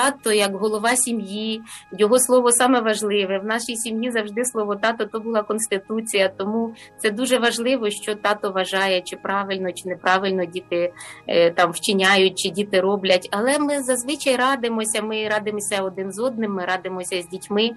тато 0.00 0.32
як 0.32 0.54
голова 0.54 0.96
сім'ї, 0.96 1.62
його 1.98 2.18
слово 2.18 2.52
саме 2.52 2.80
важливе. 2.80 3.38
В 3.38 3.44
нашій 3.44 3.76
сім'ї 3.76 4.10
завжди 4.10 4.44
слово 4.44 4.76
тато 4.76 5.04
то 5.04 5.20
була 5.20 5.42
конституція. 5.42 6.28
Тому 6.28 6.74
це 6.98 7.10
дуже 7.10 7.38
важливо, 7.38 7.90
що 7.90 8.14
тато 8.14 8.50
вважає, 8.50 9.00
чи 9.00 9.16
правильно, 9.16 9.72
чи 9.72 9.88
неправильно 9.88 10.44
діти 10.44 10.92
е, 11.26 11.50
там 11.50 11.70
вчиняють, 11.70 12.38
чи 12.38 12.50
діти 12.50 12.80
роблять. 12.80 13.28
Але 13.30 13.58
ми 13.58 13.82
зазвичай 13.82 14.36
радимося. 14.36 15.02
Ми 15.02 15.28
радимося 15.28 15.82
один 15.82 16.12
з 16.12 16.18
одним, 16.18 16.52
ми 16.52 16.64
радимося 16.64 17.22
з 17.22 17.28
дітьми. 17.28 17.70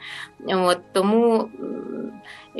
От 0.48 0.80
тому 0.94 1.50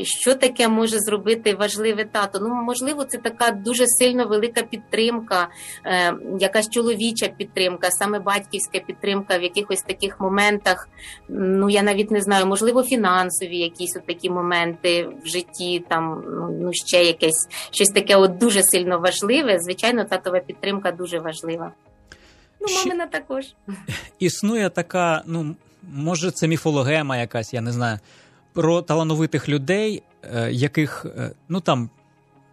що 0.02 0.36
таке 0.36 0.68
може 0.68 1.00
зробити 1.00 1.54
важливе 1.54 2.06
тато? 2.06 2.40
Ну 2.42 2.50
можливо, 2.50 3.06
це 3.06 3.18
така 3.18 3.52
дуже 3.52 3.88
сильно 3.88 4.28
велика 4.28 4.62
підтримка, 4.62 5.48
е, 5.86 6.14
якась 6.40 6.70
чоловіча 6.70 7.28
підтримка, 7.28 7.92
саме 7.92 8.20
батьківська 8.20 8.80
підтримка 8.80 9.38
в 9.38 9.44
якихось 9.44 9.82
таких 9.82 10.20
моментах. 10.20 10.90
Ну 11.30 11.70
я 11.70 11.84
навіть 11.84 12.12
не 12.12 12.22
знаю, 12.22 12.46
можливо, 12.46 12.84
фінансові 12.84 13.58
якісь 13.58 13.96
от 13.96 14.06
такі 14.06 14.30
моменти 14.30 15.10
в 15.24 15.28
житті, 15.28 15.86
там 15.90 16.24
ну, 16.62 16.70
ще 16.74 17.04
якесь 17.04 17.48
щось 17.72 17.90
таке, 17.90 18.16
от 18.16 18.38
дуже 18.38 18.64
сильно 18.64 19.00
важливе. 19.00 19.60
Звичайно, 19.60 20.04
татова 20.04 20.40
підтримка 20.40 20.92
дуже 20.92 21.20
важлива. 21.20 21.72
Ну, 22.62 22.68
мамина 22.76 23.08
також. 23.08 23.46
Існує 24.20 24.70
така, 24.70 25.24
ну 25.26 25.56
може, 25.92 26.32
це 26.32 26.48
міфологема 26.48 27.18
якась, 27.18 27.54
я 27.54 27.62
не 27.62 27.72
знаю, 27.72 28.00
про 28.54 28.82
талановитих 28.82 29.50
людей, 29.50 30.04
е, 30.24 30.52
яких 30.52 31.06
е, 31.18 31.32
ну 31.50 31.60
там. 31.60 31.90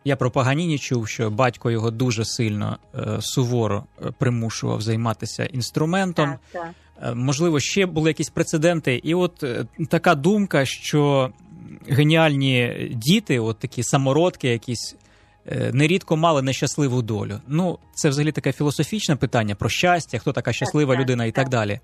Я 0.05 0.17
про 0.17 0.31
Паганіні 0.31 0.79
чув, 0.79 1.09
що 1.09 1.31
батько 1.31 1.71
його 1.71 1.91
дуже 1.91 2.25
сильно 2.25 2.79
е, 2.95 3.19
суворо 3.21 3.85
примушував 4.19 4.83
займатися 4.83 5.45
інструментом. 5.45 6.35
Так, 6.53 6.73
так. 7.01 7.17
Можливо, 7.17 7.61
ще 7.61 7.87
були 7.87 8.11
якісь 8.11 8.31
прецеденти, 8.31 9.01
і 9.05 9.15
от 9.15 9.45
така 9.89 10.15
думка, 10.15 10.65
що 10.65 11.31
геніальні 11.89 12.89
діти, 12.95 13.41
от 13.41 13.59
такі 13.59 13.83
самородки, 13.83 14.49
якісь 14.49 14.97
нерідко 15.73 16.17
мали 16.17 16.43
нещасливу 16.43 17.03
долю. 17.03 17.41
Ну, 17.49 17.79
це 17.95 18.09
взагалі 18.09 18.33
таке 18.33 18.53
філософічне 18.53 19.17
питання 19.17 19.55
про 19.55 19.69
щастя, 19.69 20.19
хто 20.19 20.33
така 20.33 20.53
щаслива 20.53 20.95
так, 20.95 21.03
людина 21.03 21.25
і 21.25 21.33
так. 21.33 21.45
так 21.45 21.49
далі. 21.49 21.81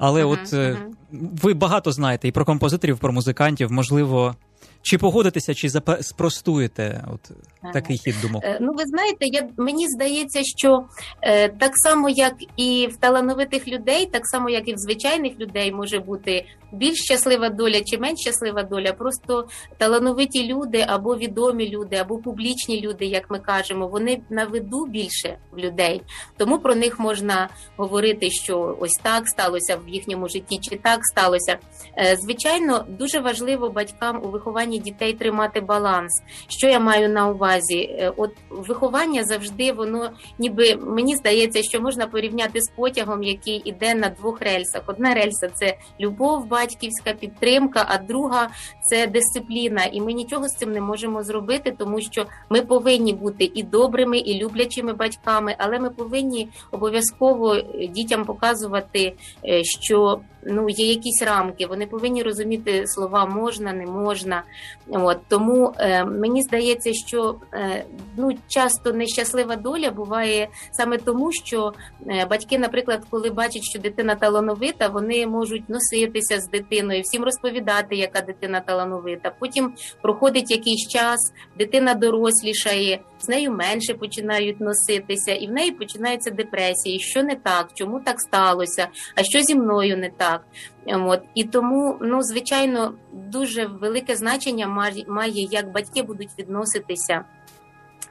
Але 0.00 0.24
Мгм, 0.24 0.32
от 0.32 0.38
uh-huh. 0.38 0.76
ви 1.12 1.54
багато 1.54 1.92
знаєте 1.92 2.28
і 2.28 2.32
про 2.32 2.44
композиторів, 2.44 2.98
про 2.98 3.12
музикантів, 3.12 3.72
можливо, 3.72 4.34
чи 4.82 4.98
погодитеся, 4.98 5.54
чи 5.54 5.70
спростуєте 6.00 7.04
от 7.14 7.30
такий 7.72 7.98
хід 7.98 8.14
думок. 8.22 8.44
Е, 8.44 8.58
Ну, 8.60 8.72
ви 8.72 8.84
знаєте, 8.84 9.18
я 9.20 9.48
мені 9.56 9.88
здається, 9.88 10.40
що 10.42 10.84
е, 11.22 11.48
так 11.48 11.72
само, 11.74 12.08
як 12.08 12.34
і 12.56 12.88
в 12.92 12.96
талановитих 12.96 13.68
людей, 13.68 14.06
так 14.06 14.22
само 14.26 14.50
як 14.50 14.68
і 14.68 14.74
в 14.74 14.78
звичайних 14.78 15.38
людей, 15.38 15.72
може 15.72 15.98
бути 15.98 16.44
більш 16.72 16.98
щаслива 16.98 17.48
доля 17.48 17.80
чи 17.80 17.98
менш 17.98 18.20
щаслива 18.20 18.62
доля. 18.62 18.92
Просто 18.92 19.48
талановиті 19.78 20.46
люди 20.46 20.84
або 20.88 21.16
відомі 21.16 21.68
люди, 21.68 21.96
або 21.96 22.18
публічні 22.18 22.80
люди, 22.80 23.04
як 23.04 23.30
ми 23.30 23.38
кажемо, 23.38 23.88
вони 23.88 24.20
на 24.30 24.44
виду 24.44 24.86
більше 24.86 25.38
в 25.52 25.58
людей. 25.58 26.02
Тому 26.36 26.58
про 26.58 26.74
них 26.74 26.98
можна 26.98 27.48
говорити, 27.76 28.30
що 28.30 28.76
ось 28.80 29.00
так 29.02 29.28
сталося 29.28 29.76
в 29.86 29.88
їхньому 29.88 30.28
житті, 30.28 30.58
чи 30.62 30.76
так 30.76 31.00
сталося. 31.02 31.58
Е, 31.98 32.16
Звичайно, 32.16 32.84
дуже 32.88 33.20
важливо 33.20 33.70
батькам 33.70 34.20
у 34.24 34.28
вихованні 34.28 34.78
дітей 34.78 35.12
тримати 35.12 35.60
баланс. 35.60 36.22
Що 36.48 36.68
я 36.68 36.80
маю 36.80 37.08
на 37.08 37.28
увазі? 37.28 37.78
Е, 37.78 38.12
От 38.16 38.30
виховання 38.50 39.24
завжди 39.24 39.72
воно 39.72 40.10
ніби 40.38 40.76
мені 40.76 41.16
здається, 41.16 41.62
що 41.62 41.80
можна 41.80 42.06
порівняти 42.06 42.60
з 42.60 42.70
потягом, 42.76 43.22
який 43.22 43.62
іде 43.64 43.94
на 43.94 44.08
двох 44.08 44.40
рельсах. 44.40 44.82
Одна 44.86 45.14
рельса 45.14 45.48
це 45.54 45.76
любов, 46.00 46.46
батьківська 46.60 47.12
підтримка, 47.12 47.86
а 47.88 47.98
друга 47.98 48.48
це 48.82 49.06
дисципліна. 49.06 49.84
І 49.84 50.00
ми 50.00 50.12
нічого 50.12 50.48
з 50.48 50.56
цим 50.56 50.72
не 50.72 50.80
можемо 50.80 51.22
зробити, 51.22 51.74
тому 51.78 52.00
що 52.00 52.26
ми 52.50 52.62
повинні 52.62 53.12
бути 53.12 53.50
і 53.54 53.62
добрими, 53.62 54.18
і 54.18 54.42
люблячими 54.42 54.92
батьками, 54.92 55.54
але 55.58 55.78
ми 55.78 55.90
повинні 55.90 56.48
обов'язково 56.70 57.56
дітям 57.88 58.24
показувати, 58.24 59.12
е, 59.44 59.64
що 59.64 60.20
ну 60.46 60.68
є 60.68 60.86
якісь 60.86 61.22
рамки. 61.22 61.66
Вони 61.66 61.86
повинні 61.86 62.22
розуміти 62.22 62.82
слова 62.86 63.26
можна, 63.26 63.72
не 63.72 63.86
можна. 63.86 64.42
От 64.88 65.18
тому 65.28 65.74
е, 65.78 66.04
мені 66.04 66.42
здається, 66.42 66.92
що 66.92 67.36
е, 67.54 67.84
ну 68.16 68.30
часто 68.48 68.92
нещаслива 68.92 69.56
доля 69.56 69.90
буває 69.90 70.48
саме 70.72 70.98
тому, 70.98 71.32
що 71.32 71.72
е, 72.06 72.26
батьки, 72.30 72.58
наприклад, 72.58 73.02
коли 73.10 73.30
бачать, 73.30 73.62
що 73.62 73.78
дитина 73.78 74.14
талановита, 74.14 74.88
вони 74.88 75.26
можуть 75.26 75.68
носитися 75.68 76.40
з 76.40 76.48
дитиною, 76.48 77.02
всім 77.02 77.24
розповідати, 77.24 77.96
яка 77.96 78.20
дитина 78.20 78.60
талановита. 78.60 79.32
Потім 79.38 79.74
проходить 80.02 80.50
якийсь 80.50 80.88
час, 80.88 81.18
дитина 81.58 81.94
дорослішає, 81.94 83.00
з 83.20 83.28
нею 83.28 83.52
менше 83.52 83.94
починають 83.94 84.60
носитися, 84.60 85.32
і 85.32 85.46
в 85.46 85.52
неї 85.52 85.70
починаються 85.70 86.30
депресії. 86.30 87.00
Що 87.00 87.22
не 87.22 87.34
так, 87.34 87.70
чому 87.74 88.00
так 88.00 88.20
сталося, 88.20 88.88
а 89.16 89.22
що 89.22 89.40
зі 89.40 89.54
мною 89.54 89.96
не 89.96 90.10
так. 90.10 90.44
От 90.86 91.20
і 91.34 91.44
тому, 91.44 91.96
ну 92.00 92.22
звичайно, 92.22 92.94
дуже 93.12 93.66
велике 93.66 94.16
значення 94.16 94.92
має, 95.08 95.42
як 95.50 95.72
батьки 95.72 96.02
будуть 96.02 96.30
відноситися. 96.38 97.24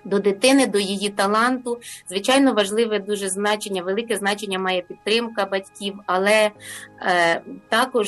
До 0.04 0.20
дитини, 0.20 0.68
до 0.68 0.80
її 0.80 1.10
таланту, 1.10 1.80
звичайно, 2.10 2.54
важливе 2.54 3.00
дуже 3.00 3.30
значення, 3.30 3.84
велике 3.84 4.16
значення 4.16 4.60
має 4.60 4.82
підтримка 4.82 5.46
батьків, 5.46 5.96
але 6.06 6.51
е, 7.01 7.42
також 7.70 8.08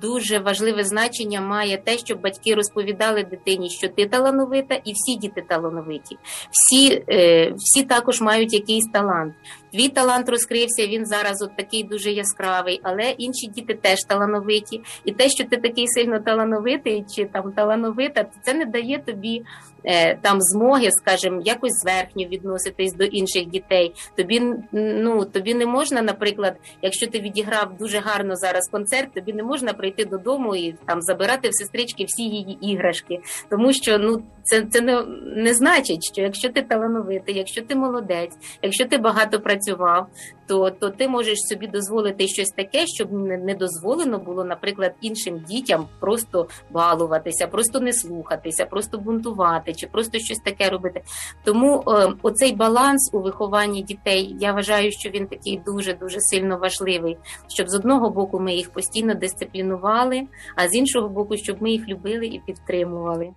дуже 0.00 0.38
важливе 0.38 0.84
значення 0.84 1.40
має 1.40 1.78
те, 1.78 1.98
щоб 1.98 2.20
батьки 2.20 2.54
розповідали 2.54 3.22
дитині, 3.22 3.70
що 3.70 3.88
ти 3.88 4.06
талановита, 4.06 4.74
і 4.74 4.92
всі 4.92 5.16
діти 5.16 5.42
талановиті. 5.48 6.16
Всі 6.50 7.02
е, 7.08 7.52
всі 7.56 7.84
також 7.84 8.20
мають 8.20 8.52
якийсь 8.52 8.86
талант. 8.92 9.34
Твій 9.76 9.88
талант 9.88 10.28
розкрився, 10.28 10.86
він 10.86 11.06
зараз 11.06 11.42
от 11.42 11.56
такий 11.56 11.82
дуже 11.82 12.10
яскравий, 12.10 12.80
але 12.82 13.10
інші 13.10 13.46
діти 13.46 13.74
теж 13.74 13.98
талановиті. 14.08 14.80
І 15.04 15.12
те, 15.12 15.28
що 15.28 15.44
ти 15.44 15.56
такий 15.56 15.88
сильно 15.88 16.20
талановитий 16.20 17.04
чи 17.14 17.24
там 17.24 17.52
талановита, 17.52 18.26
це 18.42 18.54
не 18.54 18.64
дає 18.64 18.98
тобі 18.98 19.42
е, 19.84 20.16
там 20.16 20.38
змоги, 20.40 20.90
скажімо, 20.90 21.42
якось 21.44 21.72
зверхньо 21.82 22.24
відноситись 22.24 22.94
до 22.94 23.04
інших 23.04 23.46
дітей. 23.46 23.92
Тобі 24.16 24.42
ну 24.72 25.24
тобі 25.24 25.54
не 25.54 25.66
можна, 25.66 26.02
наприклад, 26.02 26.56
якщо 26.82 27.06
ти 27.06 27.20
відіграв 27.20 27.76
дуже 27.78 27.98
гарно 27.98 28.36
зараз 28.36 28.68
концерт, 28.72 29.14
тобі 29.14 29.32
не 29.32 29.42
можна 29.42 29.72
прийти 29.72 30.04
додому 30.04 30.56
і 30.56 30.74
там 30.86 31.02
забирати 31.02 31.48
в 31.48 31.54
сестрички 31.54 32.04
всі 32.08 32.22
її 32.22 32.58
іграшки, 32.72 33.18
тому 33.50 33.72
що 33.72 33.98
ну 33.98 34.22
це 34.46 34.66
це 34.70 34.80
не, 34.80 35.02
не 35.36 35.54
значить, 35.54 36.04
що 36.12 36.22
якщо 36.22 36.48
ти 36.48 36.62
талановитий, 36.62 37.36
якщо 37.36 37.62
ти 37.62 37.74
молодець, 37.74 38.32
якщо 38.62 38.84
ти 38.84 38.98
багато 38.98 39.40
працював, 39.40 40.06
то 40.48 40.70
то 40.70 40.90
ти 40.90 41.08
можеш 41.08 41.38
собі 41.38 41.66
дозволити 41.66 42.28
щось 42.28 42.48
таке, 42.48 42.86
щоб 42.86 43.12
не 43.12 43.54
дозволено 43.54 44.18
було, 44.18 44.44
наприклад, 44.44 44.94
іншим 45.00 45.44
дітям 45.48 45.88
просто 46.00 46.48
балуватися, 46.70 47.46
просто 47.46 47.80
не 47.80 47.92
слухатися, 47.92 48.66
просто 48.66 48.98
бунтувати 48.98 49.74
чи 49.74 49.86
просто 49.86 50.18
щось 50.18 50.38
таке 50.38 50.70
робити. 50.70 51.02
Тому 51.44 51.84
е, 51.88 52.12
оцей 52.22 52.52
баланс 52.52 53.10
у 53.12 53.20
вихованні 53.20 53.82
дітей 53.82 54.36
я 54.40 54.52
вважаю, 54.52 54.92
що 54.92 55.10
він 55.10 55.26
такий 55.26 55.60
дуже 55.66 55.94
дуже 55.94 56.20
сильно 56.20 56.58
важливий, 56.58 57.16
щоб 57.48 57.68
з 57.68 57.74
одного 57.74 58.10
боку 58.10 58.40
ми 58.40 58.54
їх 58.54 58.70
постійно 58.70 59.14
дисциплінували, 59.14 60.22
а 60.56 60.68
з 60.68 60.74
іншого 60.74 61.08
боку, 61.08 61.36
щоб 61.36 61.62
ми 61.62 61.70
їх 61.70 61.88
любили 61.88 62.26
і 62.26 62.40
підтримували. 62.46 63.30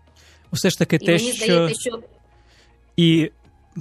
Все 0.54 0.70
ж 0.70 0.80
таки, 0.80 0.96
і 0.96 1.00
те, 1.00 1.12
мені 1.12 1.34
що... 1.34 1.46
Здається, 1.46 1.90
що 1.90 2.00
і 2.98 3.32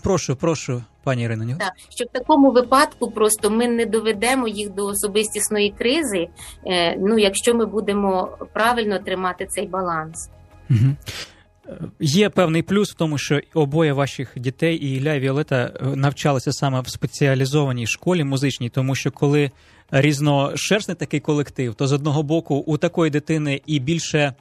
прошу, 0.03 0.37
прошу, 0.37 0.83
пані 1.05 1.23
Ірино. 1.23 1.57
Так, 1.59 1.73
що 1.89 2.05
в 2.05 2.09
такому 2.09 2.51
випадку 2.51 3.11
просто 3.11 3.51
ми 3.51 3.69
не 3.69 3.87
доведемо 3.87 4.49
їх 4.49 4.75
до 4.75 4.87
особистісної 4.87 5.75
кризи, 5.79 6.29
е, 6.67 6.97
ну 6.97 7.19
якщо 7.19 7.55
ми 7.55 7.67
будемо 7.67 8.39
правильно 8.53 8.99
тримати 8.99 9.47
цей 9.47 9.67
баланс. 9.67 10.31
Угу. 10.71 10.97
Є 12.01 12.29
певний 12.29 12.63
плюс 12.63 12.91
в 12.91 12.95
тому, 12.95 13.19
що 13.19 13.41
обоє 13.55 13.93
ваших 13.93 14.33
дітей 14.37 14.77
і 14.77 14.97
Ілля 14.97 15.15
і 15.15 15.21
Віолета 15.21 15.57
е, 15.57 15.87
навчалися 15.97 16.53
саме 16.53 16.81
в 16.81 16.89
спеціалізованій 16.89 17.87
школі 17.87 18.25
музичній, 18.25 18.69
тому 18.69 18.95
що 18.95 19.11
коли 19.11 19.51
різношерстний 19.91 20.97
такий 20.97 21.21
колектив, 21.21 21.75
то 21.75 21.87
з 21.87 21.93
одного 21.93 22.23
боку 22.23 22.55
у 22.55 22.77
такої 22.77 23.11
дитини 23.11 23.61
і 23.67 23.81
більше 23.81 24.35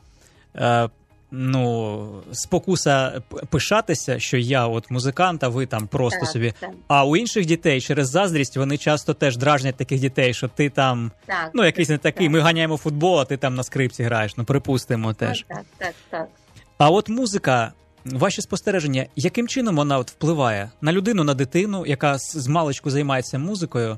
ну, 1.32 2.24
спокуса 2.32 3.22
пишатися, 3.50 4.20
що 4.20 4.38
я 4.38 4.68
от 4.68 4.92
музикант, 4.92 5.44
а 5.44 5.48
ви 5.48 5.66
там 5.66 5.88
просто 5.88 6.20
так, 6.20 6.30
собі. 6.30 6.54
Так. 6.60 6.70
А 6.88 7.06
у 7.06 7.18
інших 7.18 7.46
дітей 7.46 7.82
через 7.82 8.10
заздрість 8.10 8.58
вони 8.58 8.78
часто 8.78 9.14
теж 9.14 9.38
дражнять 9.38 9.76
таких 9.76 10.00
дітей, 10.00 10.34
що 10.34 10.48
ти 10.48 10.70
там 10.70 11.12
так, 11.26 11.52
ну 11.54 11.66
якийсь 11.66 11.90
не 11.90 11.98
такий. 11.98 12.30
Ми 12.30 12.40
ганяємо 12.40 12.78
футбол, 12.78 13.20
а 13.20 13.26
ти 13.26 13.38
там 13.38 13.56
на 13.56 13.64
скрипці 13.64 14.04
граєш. 14.04 14.38
Ну 14.38 14.44
припустимо 14.44 15.14
теж. 15.14 15.46
Так, 15.48 15.66
так, 15.78 15.94
так. 16.10 16.28
А 16.78 16.90
от 16.90 17.10
музика. 17.10 17.74
Ваші 18.06 18.42
спостереження, 18.42 19.06
яким 19.16 19.48
чином 19.48 19.76
вона 19.76 19.98
от 19.98 20.12
впливає 20.12 20.72
на 20.82 20.94
людину, 20.94 21.24
на 21.24 21.34
дитину, 21.34 21.86
яка 21.86 22.18
з 22.18 22.48
маличку 22.48 22.90
займається 22.90 23.40
музикою? 23.40 23.98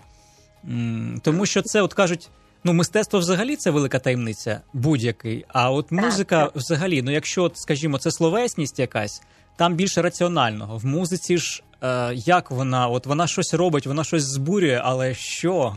Тому 1.21 1.45
що 1.45 1.62
це, 1.62 1.82
от 1.82 1.93
кажуть, 1.93 2.30
Ну, 2.63 2.74
мистецтво 2.74 3.19
взагалі 3.19 3.56
це 3.56 3.72
велика 3.72 4.00
таємниця, 4.00 4.62
будь-який. 4.74 5.45
А 5.48 5.72
от 5.72 5.91
музика, 5.91 6.45
так, 6.45 6.56
взагалі, 6.56 7.02
ну 7.02 7.12
якщо, 7.12 7.52
скажімо, 7.54 7.98
це 7.98 8.12
словесність 8.12 8.80
якась, 8.80 9.22
там 9.56 9.76
більше 9.76 10.02
раціонального. 10.02 10.78
В 10.78 10.86
музиці 10.86 11.38
ж 11.38 11.63
е, 11.84 12.12
як 12.13 12.52
вона, 12.52 12.88
от 12.88 13.06
вона 13.06 13.28
щось 13.28 13.54
робить, 13.54 13.88
вона 13.88 14.04
щось 14.04 14.24
збурює, 14.24 14.82
але 14.84 15.13
що? 15.13 15.76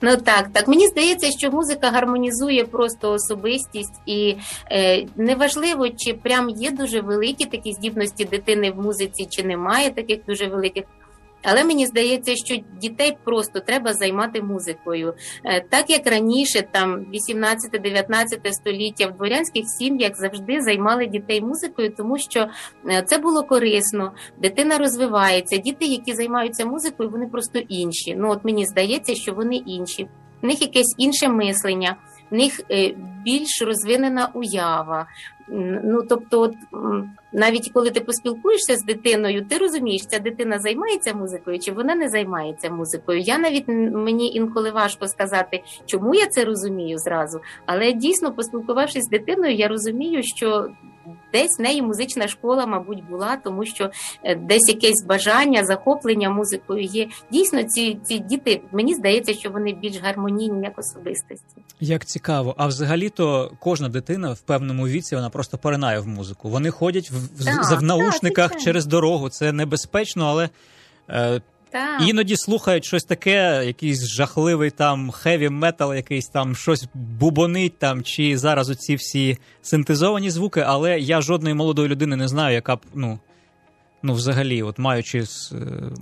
Ну 0.00 0.16
так, 0.16 0.48
так 0.52 0.68
мені 0.68 0.86
здається, 0.86 1.30
що 1.38 1.50
музика 1.50 1.90
гармонізує 1.90 2.64
просто 2.64 3.12
особистість, 3.12 3.94
і 4.06 4.36
е, 4.70 5.06
неважливо, 5.16 5.88
чи 5.88 6.14
прям 6.14 6.50
є 6.50 6.70
дуже 6.70 7.00
великі 7.00 7.44
такі 7.44 7.72
здібності 7.72 8.24
дитини 8.24 8.70
в 8.70 8.82
музиці, 8.82 9.26
чи 9.30 9.42
немає 9.42 9.90
таких 9.90 10.18
дуже 10.26 10.46
великих. 10.46 10.84
Але 11.42 11.64
мені 11.64 11.86
здається, 11.86 12.36
що 12.36 12.56
дітей 12.80 13.16
просто 13.24 13.60
треба 13.60 13.94
займати 13.94 14.42
музикою, 14.42 15.14
е, 15.44 15.64
так 15.68 15.90
як 15.90 16.06
раніше, 16.06 16.62
там 16.72 17.06
18-19 17.14 18.52
століття 18.52 19.06
в 19.06 19.16
дворянських 19.16 19.64
сім'ях 19.78 20.12
завжди 20.14 20.60
займали 20.60 21.06
дітей 21.06 21.40
музикою, 21.40 21.94
тому 21.96 22.18
що 22.18 22.48
е, 22.90 23.02
це 23.06 23.18
було 23.18 23.42
корисно. 23.42 24.12
Дитина 24.38 24.78
розвивається. 24.78 25.56
Діти, 25.56 25.84
які 25.84 26.14
займаються 26.14 26.66
музикою, 26.66 27.10
вони 27.10 27.26
просто 27.26 27.58
інші. 27.58 28.14
Ну 28.16 28.30
от 28.30 28.44
мені 28.44 28.66
здається, 28.66 29.14
що 29.14 29.32
вони 29.32 29.56
інші. 29.56 30.08
В 30.42 30.46
них 30.46 30.60
якесь 30.62 30.94
інше 30.98 31.28
мислення, 31.28 31.96
в 32.30 32.34
них 32.34 32.60
е, 32.70 32.94
більш 33.24 33.62
розвинена 33.62 34.30
уява. 34.34 35.06
Ну 35.50 36.02
тобто, 36.08 36.40
от 36.40 36.54
навіть 37.32 37.70
коли 37.74 37.90
ти 37.90 38.00
поспілкуєшся 38.00 38.76
з 38.76 38.84
дитиною, 38.84 39.44
ти 39.44 39.58
розумієш, 39.58 40.06
ця 40.06 40.18
дитина 40.18 40.58
займається 40.58 41.14
музикою 41.14 41.58
чи 41.58 41.72
вона 41.72 41.94
не 41.94 42.08
займається 42.08 42.70
музикою. 42.70 43.20
Я 43.20 43.38
навіть 43.38 43.68
мені 43.68 44.32
інколи 44.34 44.70
важко 44.70 45.08
сказати, 45.08 45.62
чому 45.86 46.14
я 46.14 46.26
це 46.26 46.44
розумію 46.44 46.98
зразу, 46.98 47.40
але 47.66 47.92
дійсно 47.92 48.32
поспілкувавшись 48.32 49.04
з 49.04 49.10
дитиною, 49.10 49.54
я 49.54 49.68
розумію, 49.68 50.22
що 50.22 50.68
десь 51.32 51.58
в 51.58 51.62
неї 51.62 51.82
музична 51.82 52.28
школа, 52.28 52.66
мабуть, 52.66 53.04
була, 53.10 53.36
тому 53.44 53.64
що 53.64 53.90
е, 54.24 54.34
десь 54.34 54.68
якесь 54.68 55.04
бажання, 55.06 55.64
захоплення 55.64 56.30
музикою 56.30 56.82
є. 56.82 57.08
Дійсно, 57.32 57.62
ці 57.62 57.98
ці 58.04 58.18
діти 58.18 58.60
мені 58.72 58.94
здається, 58.94 59.34
що 59.34 59.50
вони 59.50 59.72
більш 59.72 60.00
гармонійні 60.00 60.62
як 60.62 60.78
особистості. 60.78 61.62
Як 61.80 62.04
цікаво, 62.04 62.54
а 62.58 62.66
взагалі-то 62.66 63.52
кожна 63.60 63.88
дитина 63.88 64.32
в 64.32 64.40
певному 64.40 64.88
віці 64.88 65.14
вона 65.14 65.30
просто 65.30 65.58
поринає 65.58 66.00
в 66.00 66.06
музику. 66.06 66.48
Вони 66.48 66.70
ходять 66.70 67.10
в, 67.10 67.44
так, 67.44 67.80
в 67.80 67.82
наушниках 67.82 68.50
так, 68.50 68.60
через 68.60 68.86
дорогу. 68.86 69.28
Це 69.28 69.52
небезпечно, 69.52 70.26
але. 70.26 70.48
Е, 71.10 71.40
так. 71.70 72.08
Іноді 72.08 72.36
слухають 72.36 72.84
щось 72.84 73.04
таке, 73.04 73.62
якийсь 73.66 74.06
жахливий 74.06 74.70
там 74.70 75.10
хеві 75.10 75.48
метал, 75.48 75.94
якийсь 75.94 76.28
там 76.28 76.54
щось 76.54 76.88
бубонить 76.94 77.78
там, 77.78 78.02
чи 78.02 78.38
зараз 78.38 78.70
оці 78.70 78.94
всі 78.94 79.38
синтезовані 79.62 80.30
звуки, 80.30 80.64
але 80.66 80.98
я 81.00 81.20
жодної 81.20 81.54
молодої 81.54 81.88
людини 81.88 82.16
не 82.16 82.28
знаю, 82.28 82.54
яка 82.54 82.76
б, 82.76 82.80
ну, 82.94 83.18
ну 84.02 84.12
взагалі, 84.12 84.62
от 84.62 84.78
маючи 84.78 85.18
е, 85.18 85.24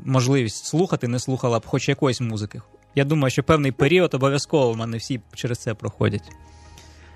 можливість 0.05 0.67
слухати, 0.67 1.09
не 1.09 1.19
слухала 1.19 1.59
б 1.59 1.67
хоч 1.67 1.89
якоїсь 1.89 2.21
музики. 2.21 2.61
Я 2.95 3.05
думаю, 3.05 3.31
що 3.31 3.43
певний 3.43 3.73
період 3.73 4.15
обов'язково 4.15 4.73
в 4.73 4.77
мене 4.77 4.97
всі 4.97 5.21
через 5.35 5.59
це 5.59 5.75
проходять. 5.75 6.33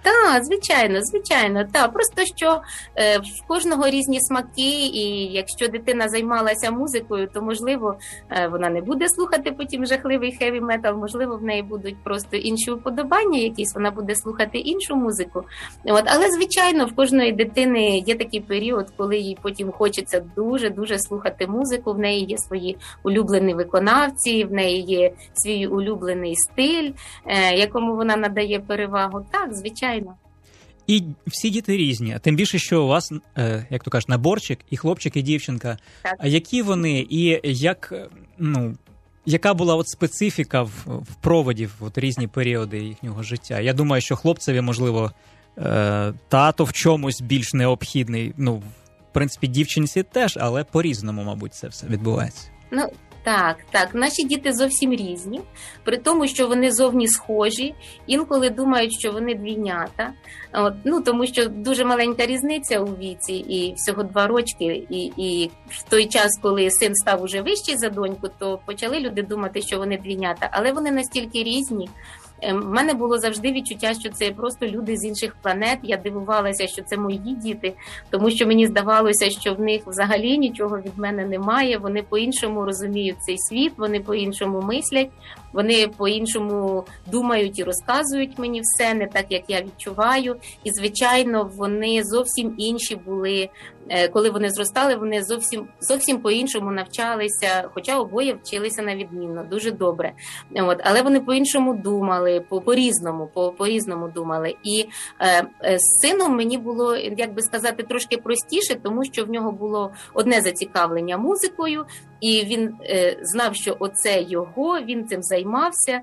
Так, 0.02 0.44
звичайно, 0.44 1.00
звичайно. 1.02 1.64
Так, 1.72 1.92
просто 1.92 2.22
що 2.36 2.62
е, 2.96 3.18
в 3.18 3.46
кожного 3.48 3.88
різні 3.88 4.20
смаки, 4.20 4.86
і 4.92 5.32
якщо 5.32 5.68
дитина 5.68 6.08
займалася 6.08 6.70
музикою, 6.70 7.28
то 7.34 7.42
можливо 7.42 7.96
е, 8.30 8.48
вона 8.48 8.70
не 8.70 8.80
буде 8.80 9.08
слухати 9.08 9.52
потім 9.52 9.86
жахливий 9.86 10.32
хеві 10.32 10.60
метал, 10.60 10.96
можливо, 10.96 11.36
в 11.36 11.42
неї 11.42 11.62
будуть 11.62 11.96
просто 12.04 12.36
інші 12.36 12.70
уподобання, 12.70 13.38
якісь 13.38 13.74
вона 13.74 13.90
буде 13.90 14.14
слухати 14.14 14.58
іншу 14.58 14.96
музику. 14.96 15.44
От, 15.84 16.04
але 16.06 16.30
звичайно, 16.30 16.86
в 16.86 16.94
кожної 16.94 17.32
дитини 17.32 17.98
є 17.98 18.14
такий 18.14 18.40
період, 18.40 18.86
коли 18.96 19.18
їй 19.18 19.38
потім 19.42 19.72
хочеться 19.72 20.20
дуже 20.36 20.70
дуже 20.70 20.98
слухати 20.98 21.46
музику. 21.46 21.92
В 21.92 21.98
неї 21.98 22.24
є 22.24 22.38
свої 22.38 22.76
улюблені 23.02 23.54
виконавці, 23.54 24.44
в 24.44 24.52
неї 24.52 24.80
є 24.80 25.10
свій 25.34 25.66
улюблений 25.66 26.34
стиль, 26.36 26.90
е, 27.26 27.56
якому 27.56 27.96
вона 27.96 28.16
надає 28.16 28.60
перевагу. 28.60 29.26
Так, 29.30 29.54
звичайно 29.54 29.89
звичайно. 29.90 30.16
І 30.86 31.02
всі 31.26 31.50
діти 31.50 31.76
різні. 31.76 32.18
Тим 32.22 32.36
більше, 32.36 32.58
що 32.58 32.84
у 32.84 32.86
вас, 32.86 33.12
е, 33.38 33.66
як 33.70 33.84
то 33.84 33.90
кажуть, 33.90 34.08
наборчик, 34.08 34.58
і 34.70 34.76
хлопчик, 34.76 35.16
і 35.16 35.22
дівчинка. 35.22 35.78
Так. 36.02 36.16
А 36.18 36.26
які 36.26 36.62
вони, 36.62 37.06
і 37.10 37.40
як 37.44 37.88
е, 37.92 38.08
ну. 38.38 38.76
Яка 39.26 39.54
була 39.54 39.76
от 39.76 39.88
специфіка 39.88 40.62
в, 40.62 40.70
в 40.86 41.14
проводі 41.20 41.66
в 41.66 41.74
от 41.80 41.98
різні 41.98 42.26
періоди 42.26 42.78
їхнього 42.78 43.22
життя? 43.22 43.60
Я 43.60 43.72
думаю, 43.72 44.02
що 44.02 44.16
хлопцеві, 44.16 44.60
можливо, 44.60 45.12
е, 45.58 46.12
тато 46.28 46.64
в 46.64 46.72
чомусь 46.72 47.20
більш 47.20 47.52
необхідний. 47.52 48.34
Ну, 48.36 48.54
в 48.56 49.12
принципі, 49.12 49.46
дівчинці 49.46 50.02
теж, 50.02 50.38
але 50.40 50.64
по-різному, 50.64 51.22
мабуть, 51.22 51.54
це 51.54 51.68
все 51.68 51.86
відбувається. 51.86 52.48
Ну 52.70 52.88
так, 53.22 53.56
так, 53.70 53.94
наші 53.94 54.24
діти 54.24 54.52
зовсім 54.52 54.92
різні, 54.92 55.40
при 55.84 55.96
тому, 55.96 56.26
що 56.26 56.46
вони 56.46 56.72
зовні 56.72 57.08
схожі, 57.08 57.74
інколи 58.06 58.50
думають, 58.50 58.92
що 59.00 59.12
вони 59.12 59.34
двійнята. 59.34 60.12
От, 60.52 60.74
ну 60.84 61.00
тому 61.00 61.26
що 61.26 61.46
дуже 61.48 61.84
маленька 61.84 62.26
різниця 62.26 62.80
у 62.80 62.86
віці, 62.86 63.32
і 63.34 63.74
всього 63.76 64.02
два 64.02 64.26
рочки. 64.26 64.86
І, 64.90 65.12
і 65.16 65.50
в 65.68 65.82
той 65.82 66.06
час, 66.06 66.38
коли 66.42 66.70
син 66.70 66.94
став 66.94 67.22
уже 67.22 67.42
вищий 67.42 67.76
за 67.76 67.88
доньку, 67.88 68.28
то 68.38 68.60
почали 68.66 69.00
люди 69.00 69.22
думати, 69.22 69.62
що 69.62 69.78
вони 69.78 69.98
двійнята, 69.98 70.48
але 70.52 70.72
вони 70.72 70.90
настільки 70.90 71.42
різні. 71.42 71.88
У 72.42 72.54
мене 72.54 72.94
було 72.94 73.18
завжди 73.18 73.52
відчуття, 73.52 73.94
що 74.00 74.10
це 74.10 74.30
просто 74.30 74.66
люди 74.66 74.96
з 74.96 75.04
інших 75.04 75.36
планет. 75.42 75.78
Я 75.82 75.96
дивувалася, 75.96 76.66
що 76.66 76.82
це 76.82 76.96
мої 76.96 77.18
діти, 77.18 77.72
тому 78.10 78.30
що 78.30 78.46
мені 78.46 78.66
здавалося, 78.66 79.30
що 79.30 79.54
в 79.54 79.60
них 79.60 79.86
взагалі 79.86 80.38
нічого 80.38 80.78
від 80.78 80.98
мене 80.98 81.26
немає. 81.26 81.78
Вони 81.78 82.02
по-іншому 82.02 82.64
розуміють 82.64 83.22
цей 83.22 83.38
світ, 83.38 83.72
вони 83.76 84.00
по-іншому 84.00 84.60
мислять, 84.60 85.10
вони 85.52 85.88
по-іншому 85.96 86.84
думають 87.12 87.58
і 87.58 87.64
розказують 87.64 88.38
мені 88.38 88.60
все 88.62 88.94
не 88.94 89.06
так, 89.06 89.26
як 89.30 89.42
я 89.48 89.62
відчуваю. 89.62 90.36
І 90.64 90.70
звичайно, 90.70 91.50
вони 91.56 92.04
зовсім 92.04 92.54
інші 92.58 92.96
були. 92.96 93.48
Е, 93.92 94.08
коли 94.08 94.30
вони 94.30 94.50
зростали, 94.50 94.96
вони 94.96 95.22
зовсім 95.22 95.68
зовсім 95.80 96.18
по-іншому 96.18 96.70
навчалися, 96.70 97.68
хоча 97.74 97.98
обоє 97.98 98.34
вчилися 98.34 98.82
на 98.82 98.96
відмінно, 98.96 99.44
дуже 99.44 99.70
добре. 99.70 100.12
От, 100.56 100.80
але 100.84 101.02
вони 101.02 101.20
по-іншому 101.20 101.74
думали, 101.74 102.40
по 102.48 102.60
по 102.60 102.74
різному, 102.74 103.30
по 103.34 103.50
по 103.52 103.66
різному 103.66 104.08
думали. 104.08 104.54
І 104.64 104.86
е, 105.18 105.46
е, 105.64 105.78
з 105.78 106.00
сином 106.00 106.36
мені 106.36 106.58
було 106.58 106.96
як 106.96 107.34
би 107.34 107.42
сказати 107.42 107.82
трошки 107.82 108.16
простіше, 108.16 108.74
тому 108.82 109.04
що 109.04 109.24
в 109.24 109.30
нього 109.30 109.52
було 109.52 109.92
одне 110.14 110.40
зацікавлення 110.40 111.16
музикою, 111.16 111.86
і 112.20 112.44
він 112.44 112.74
е, 112.82 113.18
знав, 113.22 113.56
що 113.56 113.76
оце 113.78 114.22
його, 114.22 114.80
він 114.80 115.08
цим 115.08 115.22
займався. 115.22 116.00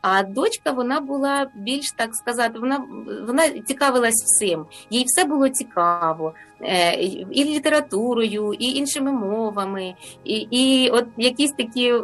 А 0.00 0.22
дочка 0.22 0.70
вона 0.70 1.00
була 1.00 1.46
більш 1.54 1.92
так 1.96 2.14
сказати, 2.14 2.58
вона 2.58 2.84
вона 3.26 3.48
цікавилась 3.48 4.24
всім. 4.24 4.66
Їй 4.90 5.04
все 5.06 5.24
було 5.24 5.48
цікаво 5.48 6.34
е, 6.62 6.94
і 7.30 7.44
літературою, 7.44 8.52
і 8.58 8.64
іншими 8.64 9.12
мовами, 9.12 9.94
і 10.24 10.34
і 10.34 10.90
от 10.90 11.06
якісь 11.16 11.52
такі, 11.52 11.94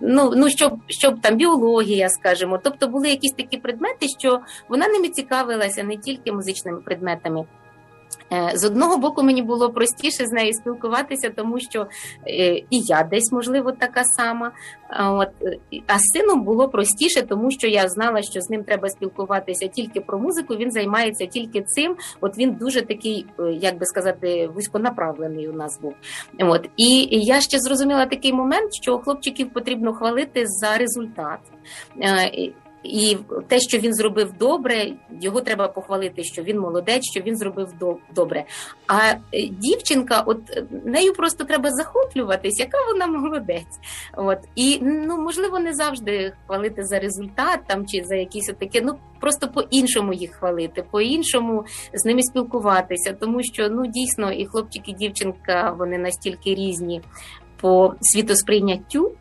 ну 0.00 0.32
ну 0.36 0.48
щоб 0.48 0.78
щоб 0.86 1.20
там 1.20 1.36
біологія, 1.36 2.08
скажімо. 2.08 2.60
Тобто 2.62 2.88
були 2.88 3.08
якісь 3.08 3.32
такі 3.32 3.56
предмети, 3.56 4.06
що 4.18 4.40
вона 4.68 4.88
ними 4.88 5.08
цікавилася 5.08 5.82
не 5.82 5.96
тільки 5.96 6.32
музичними 6.32 6.80
предметами. 6.80 7.44
Е, 8.32 8.52
з 8.54 8.64
одного 8.64 8.96
боку, 8.96 9.22
мені 9.22 9.42
було 9.42 9.70
простіше 9.70 10.26
з 10.26 10.32
нею 10.32 10.52
спілкуватися, 10.52 11.30
тому 11.36 11.60
що 11.60 11.86
е, 12.26 12.54
і 12.54 12.66
я 12.70 13.02
десь, 13.02 13.32
можливо, 13.32 13.72
така 13.72 14.04
сама. 14.04 14.52
От 15.00 15.28
а 15.86 15.98
з 15.98 16.02
сином 16.02 16.44
було 16.44 16.68
простіше, 16.68 17.22
тому 17.22 17.50
що 17.50 17.66
я 17.66 17.88
знала, 17.88 18.22
що 18.22 18.40
з 18.40 18.50
ним 18.50 18.64
треба 18.64 18.88
спілкуватися 18.88 19.66
тільки 19.68 20.00
про 20.00 20.18
музику. 20.18 20.56
Він 20.56 20.70
займається 20.70 21.26
тільки 21.26 21.62
цим. 21.62 21.96
От 22.20 22.38
він 22.38 22.52
дуже 22.52 22.82
такий, 22.82 23.26
е, 23.40 23.52
як 23.52 23.78
би 23.78 23.86
сказати, 23.86 24.50
вузьконаправлений 24.54 25.48
у 25.48 25.52
нас 25.52 25.80
був. 25.80 25.94
От 26.40 26.68
і 26.76 27.08
я 27.10 27.40
ще 27.40 27.58
зрозуміла 27.58 28.06
такий 28.06 28.32
момент, 28.32 28.74
що 28.82 28.98
хлопчиків 28.98 29.52
потрібно 29.52 29.92
хвалити 29.92 30.44
за 30.46 30.78
результат. 30.78 31.40
І 32.82 33.16
те, 33.48 33.60
що 33.60 33.78
він 33.78 33.94
зробив 33.94 34.32
добре, 34.38 34.92
його 35.20 35.40
треба 35.40 35.68
похвалити, 35.68 36.24
що 36.24 36.42
він 36.42 36.60
молодець, 36.60 37.10
що 37.10 37.20
він 37.20 37.36
зробив 37.36 37.68
добре. 38.14 38.44
А 38.86 39.10
е, 39.10 39.48
дівчинка, 39.50 40.20
от 40.26 40.38
нею 40.84 41.12
просто 41.12 41.44
треба 41.44 41.70
захоплюватись, 41.70 42.60
яка 42.60 42.78
вона 42.92 43.06
молодець. 43.06 43.78
От 44.16 44.38
і 44.54 44.78
ну 44.82 45.18
можливо 45.18 45.58
не 45.58 45.74
завжди 45.74 46.32
хвалити 46.46 46.84
за 46.84 46.98
результат 46.98 47.60
там 47.66 47.86
чи 47.86 48.04
за 48.04 48.14
якісь 48.16 48.46
таке. 48.46 48.80
Ну 48.84 48.98
просто 49.20 49.48
по-іншому 49.48 50.12
їх 50.12 50.30
хвалити, 50.30 50.84
по-іншому 50.90 51.64
з 51.94 52.04
ними 52.04 52.22
спілкуватися, 52.22 53.16
тому 53.20 53.42
що 53.42 53.68
ну 53.70 53.86
дійсно 53.86 54.32
і 54.32 54.46
хлопчик, 54.46 54.88
і 54.88 54.92
дівчинка 54.92 55.74
вони 55.78 55.98
настільки 55.98 56.54
різні 56.54 57.02
по 57.60 57.94
світосприйняттю 58.00 59.12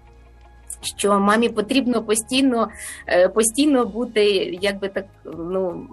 що 0.81 1.19
мамі 1.19 1.49
потрібно 1.49 2.03
постійно 2.03 2.69
е, 3.07 3.29
постійно 3.29 3.85
бути, 3.85 4.23
якби 4.61 4.87
так 4.87 5.05
ну. 5.25 5.87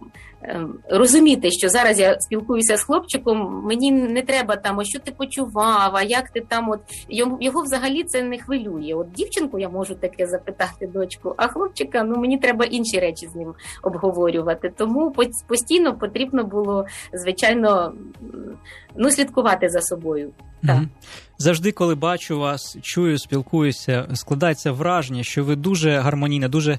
Ем, 0.49 0.79
розуміти, 0.91 1.51
що 1.51 1.69
зараз 1.69 2.01
я 2.01 2.21
спілкуюся 2.21 2.77
з 2.77 2.83
хлопчиком, 2.83 3.63
мені 3.65 3.93
не 3.93 4.23
треба 4.23 4.57
там, 4.57 4.81
а 4.81 4.85
що 4.85 4.99
ти 4.99 5.13
почував, 5.13 5.97
а 5.97 6.03
як 6.03 6.31
ти 6.31 6.41
там, 6.41 6.71
от 6.71 6.81
його 7.41 7.63
взагалі 7.63 8.05
це 8.05 8.23
не 8.23 8.39
хвилює. 8.39 8.95
От 8.95 9.13
дівчинку 9.13 9.59
я 9.59 9.69
можу 9.69 9.95
таке 9.95 10.27
запитати 10.27 10.87
дочку, 10.87 11.35
а 11.37 11.49
хлопчика 11.49 12.03
ну 12.03 12.17
мені 12.17 12.39
треба 12.39 12.65
інші 12.65 13.01
речі 13.01 13.27
з 13.27 13.35
ним 13.35 13.55
обговорювати. 13.83 14.73
Тому 14.77 15.15
постійно 15.49 15.99
потрібно 15.99 16.45
було 16.45 16.87
звичайно 17.13 17.93
ну 18.97 19.11
слідкувати 19.11 19.69
за 19.69 19.81
собою. 19.81 20.33
Так. 20.67 20.81
Завжди, 21.39 21.73
коли 21.73 21.95
бачу 21.95 22.39
вас, 22.39 22.77
чую, 22.83 23.19
спілкуюся, 23.19 24.09
складається 24.15 24.73
враження, 24.73 25.23
що 25.23 25.45
ви 25.45 25.57
дуже 25.57 25.99
гармонійна, 25.99 26.49
дуже 26.49 26.79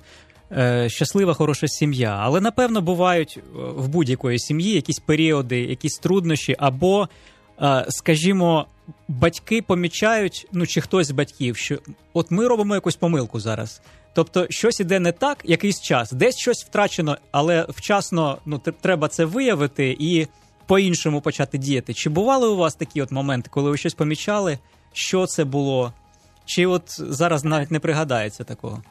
щаслива, 0.87 1.33
хороша 1.33 1.67
сім'я. 1.67 2.17
Але 2.21 2.41
напевно 2.41 2.81
бувають 2.81 3.37
е, 3.37 3.41
в 3.75 3.87
будь-якої 3.87 4.39
сім'ї 4.39 4.71
якісь 4.71 4.99
періоди, 4.99 5.59
якісь 5.59 5.97
труднощі, 5.97 6.55
або, 6.59 7.09
е, 7.61 7.85
скажімо, 7.89 8.65
батьки 9.07 9.61
помічають, 9.61 10.47
ну 10.51 10.67
чи 10.67 10.81
хтось 10.81 11.07
з 11.07 11.11
батьків, 11.11 11.57
що 11.57 11.77
от 12.13 12.31
ми 12.31 12.47
робимо 12.47 12.75
якусь 12.75 12.95
помилку 12.95 13.39
зараз. 13.39 13.81
Тобто, 14.13 14.47
щось 14.49 14.79
іде 14.79 14.99
не 14.99 15.11
так, 15.11 15.37
якийсь 15.43 15.81
час, 15.81 16.11
десь 16.11 16.37
щось 16.37 16.65
втрачено, 16.65 17.17
але 17.31 17.65
вчасно 17.69 18.37
ну, 18.45 18.61
треба 18.81 19.07
це 19.07 19.25
виявити 19.25 19.95
і 19.99 20.27
по-іншому 20.65 21.21
почати 21.21 21.57
діяти. 21.57 21.93
Чи 21.93 22.09
бували 22.09 22.47
у 22.47 22.55
вас 22.55 22.75
такі 22.75 23.01
от 23.01 23.11
моменти, 23.11 23.49
коли 23.53 23.69
ви 23.71 23.77
щось 23.77 23.93
помічали, 23.93 24.59
що 24.93 25.25
це 25.25 25.43
було? 25.43 25.93
Чи 26.45 26.65
от 26.65 26.83
зараз 26.87 27.43
навіть 27.43 27.71
не 27.71 27.79
пригадається 27.79 28.43
такого? 28.43 28.81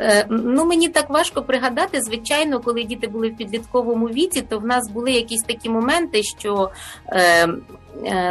Е, 0.00 0.26
ну, 0.30 0.64
мені 0.64 0.88
так 0.88 1.10
важко 1.10 1.42
пригадати. 1.42 2.02
Звичайно, 2.02 2.60
коли 2.60 2.84
діти 2.84 3.06
були 3.06 3.28
в 3.28 3.36
підлітковому 3.36 4.06
віці, 4.06 4.42
то 4.42 4.58
в 4.58 4.66
нас 4.66 4.90
були 4.90 5.12
якісь 5.12 5.42
такі 5.42 5.68
моменти, 5.70 6.22
що 6.22 6.70
е, 7.12 7.48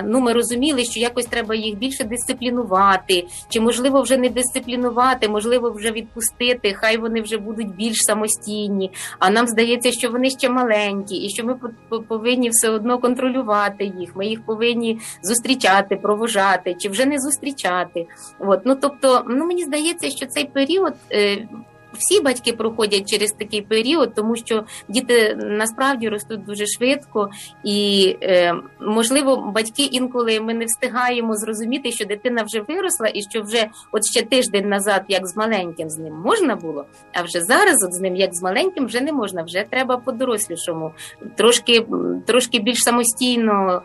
ну, 0.03 0.19
ми 0.19 0.33
розуміли, 0.33 0.83
що 0.83 0.99
якось 0.99 1.25
треба 1.25 1.55
їх 1.55 1.77
більше 1.77 2.03
дисциплінувати, 2.03 3.25
чи 3.49 3.61
можливо 3.61 4.01
вже 4.01 4.17
не 4.17 4.29
дисциплінувати, 4.29 5.29
можливо, 5.29 5.71
вже 5.71 5.91
відпустити. 5.91 6.73
Хай 6.73 6.97
вони 6.97 7.21
вже 7.21 7.37
будуть 7.37 7.75
більш 7.75 7.97
самостійні. 7.97 8.91
А 9.19 9.29
нам 9.29 9.47
здається, 9.47 9.91
що 9.91 10.09
вони 10.09 10.29
ще 10.29 10.49
маленькі, 10.49 11.15
і 11.15 11.29
що 11.29 11.43
ми 11.43 11.55
повинні 12.01 12.49
все 12.49 12.69
одно 12.69 12.99
контролювати 12.99 13.93
їх. 13.99 14.15
Ми 14.15 14.25
їх 14.25 14.45
повинні 14.45 14.99
зустрічати, 15.23 15.95
провожати, 15.95 16.75
чи 16.79 16.89
вже 16.89 17.05
не 17.05 17.19
зустрічати. 17.19 18.07
От 18.39 18.61
ну 18.65 18.75
тобто, 18.81 19.23
ну 19.27 19.45
мені 19.45 19.63
здається, 19.63 20.09
що 20.09 20.25
цей 20.25 20.45
період. 20.45 20.93
Всі 21.97 22.21
батьки 22.21 22.53
проходять 22.53 23.09
через 23.09 23.31
такий 23.31 23.61
період, 23.61 24.13
тому 24.15 24.35
що 24.35 24.63
діти 24.87 25.35
насправді 25.35 26.09
ростуть 26.09 26.45
дуже 26.45 26.65
швидко, 26.65 27.29
і 27.63 28.15
е, 28.23 28.55
можливо, 28.81 29.51
батьки 29.55 29.83
інколи 29.83 30.39
ми 30.39 30.53
не 30.53 30.65
встигаємо 30.65 31.35
зрозуміти, 31.35 31.91
що 31.91 32.05
дитина 32.05 32.43
вже 32.43 32.61
виросла, 32.61 33.11
і 33.13 33.21
що 33.21 33.41
вже 33.41 33.67
от 33.91 34.01
ще 34.05 34.21
тиждень 34.21 34.69
назад, 34.69 35.03
як 35.07 35.27
з 35.27 35.37
маленьким 35.37 35.89
з 35.89 35.97
ним 35.97 36.13
можна 36.13 36.55
було, 36.55 36.85
а 37.13 37.21
вже 37.21 37.41
зараз 37.41 37.83
от 37.83 37.93
з 37.93 37.99
ним, 37.99 38.15
як 38.15 38.35
з 38.35 38.43
маленьким, 38.43 38.85
вже 38.85 39.01
не 39.01 39.13
можна. 39.13 39.43
Вже 39.43 39.65
треба 39.69 39.97
по 39.97 40.11
дорослішому, 40.11 40.91
трошки, 41.35 41.85
трошки 42.25 42.59
більш 42.59 42.79
самостійно 42.79 43.81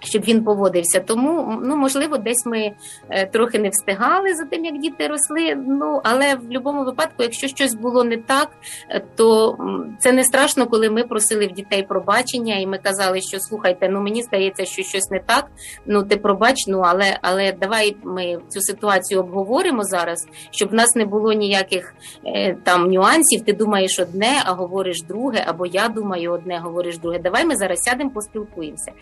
щоб 0.00 0.22
він 0.22 0.44
поводився. 0.44 1.00
Тому 1.00 1.58
ну 1.62 1.76
можливо, 1.76 2.16
десь 2.18 2.46
ми 2.46 2.72
е, 3.10 3.26
трохи 3.26 3.58
не 3.58 3.68
встигали 3.68 4.34
за 4.34 4.44
тим, 4.44 4.64
як 4.64 4.78
діти 4.78 5.06
росли. 5.06 5.54
Ну 5.66 6.00
але 6.04 6.34
в 6.34 6.42
будь-якому 6.42 6.84
випадку, 6.84 7.22
якщо 7.22 7.48
щось 7.48 7.74
було 7.74 8.04
не 8.04 8.16
так, 8.16 8.48
е, 8.88 9.02
то 9.16 9.56
це 9.98 10.12
не 10.12 10.24
страшно, 10.24 10.66
коли 10.66 10.90
ми 10.90 11.04
просили 11.04 11.46
в 11.46 11.52
дітей 11.52 11.82
пробачення, 11.82 12.56
і 12.56 12.66
ми 12.66 12.78
казали, 12.78 13.20
що 13.20 13.38
слухайте, 13.40 13.88
ну 13.88 14.00
мені 14.00 14.22
здається, 14.22 14.64
що 14.64 14.82
щось 14.82 15.10
не 15.10 15.20
так. 15.26 15.46
Ну 15.86 16.02
ти 16.02 16.16
пробач, 16.16 16.56
ну 16.68 16.78
але 16.84 17.18
але 17.22 17.52
давай 17.52 17.96
ми 18.04 18.38
цю 18.48 18.60
ситуацію 18.60 19.20
обговоримо 19.20 19.84
зараз, 19.84 20.26
щоб 20.50 20.70
в 20.70 20.74
нас 20.74 20.94
не 20.94 21.04
було 21.04 21.32
ніяких 21.32 21.94
е, 22.26 22.56
там 22.64 22.90
нюансів. 22.90 23.44
Ти 23.44 23.52
думаєш 23.52 23.98
одне, 23.98 24.42
а 24.44 24.52
говориш 24.52 25.02
друге, 25.02 25.44
або 25.46 25.66
я 25.66 25.88
думаю 25.88 26.32
одне, 26.32 26.58
говориш 26.58 26.98
друге. 26.98 27.18
Давай 27.18 27.44
ми 27.44 27.56
зараз 27.56 27.78
сядемо, 27.78 28.10
поспілкуємося. 28.10 28.92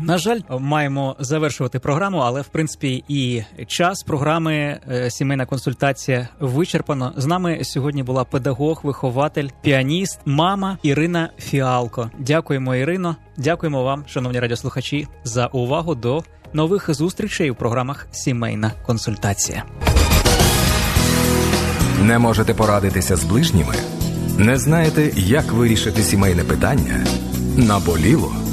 На 0.00 0.18
жаль, 0.18 0.40
маємо 0.58 1.16
завершувати 1.18 1.78
програму, 1.78 2.18
але 2.18 2.40
в 2.40 2.48
принципі 2.48 3.04
і 3.08 3.42
час 3.66 4.02
програми 4.02 4.80
е, 4.90 5.10
сімейна 5.10 5.46
консультація 5.46 6.28
вичерпано. 6.40 7.12
З 7.16 7.26
нами 7.26 7.58
сьогодні 7.62 8.02
була 8.02 8.24
педагог, 8.24 8.80
вихователь, 8.82 9.48
піаніст, 9.62 10.20
мама 10.24 10.78
Ірина 10.82 11.30
Фіалко. 11.38 12.10
Дякуємо, 12.18 12.74
Ірино. 12.74 13.16
Дякуємо 13.36 13.82
вам, 13.82 14.04
шановні 14.08 14.40
радіослухачі, 14.40 15.08
за 15.24 15.46
увагу 15.46 15.94
до 15.94 16.22
нових 16.52 16.94
зустрічей 16.94 17.50
у 17.50 17.54
програмах 17.54 18.08
Сімейна 18.12 18.72
консультація. 18.86 19.64
Не 22.02 22.18
можете 22.18 22.54
порадитися 22.54 23.16
з 23.16 23.24
ближніми? 23.24 23.74
Не 24.38 24.58
знаєте, 24.58 25.10
як 25.16 25.52
вирішити 25.52 26.02
сімейне 26.02 26.44
питання? 26.44 27.06
Наболіло? 27.56 28.47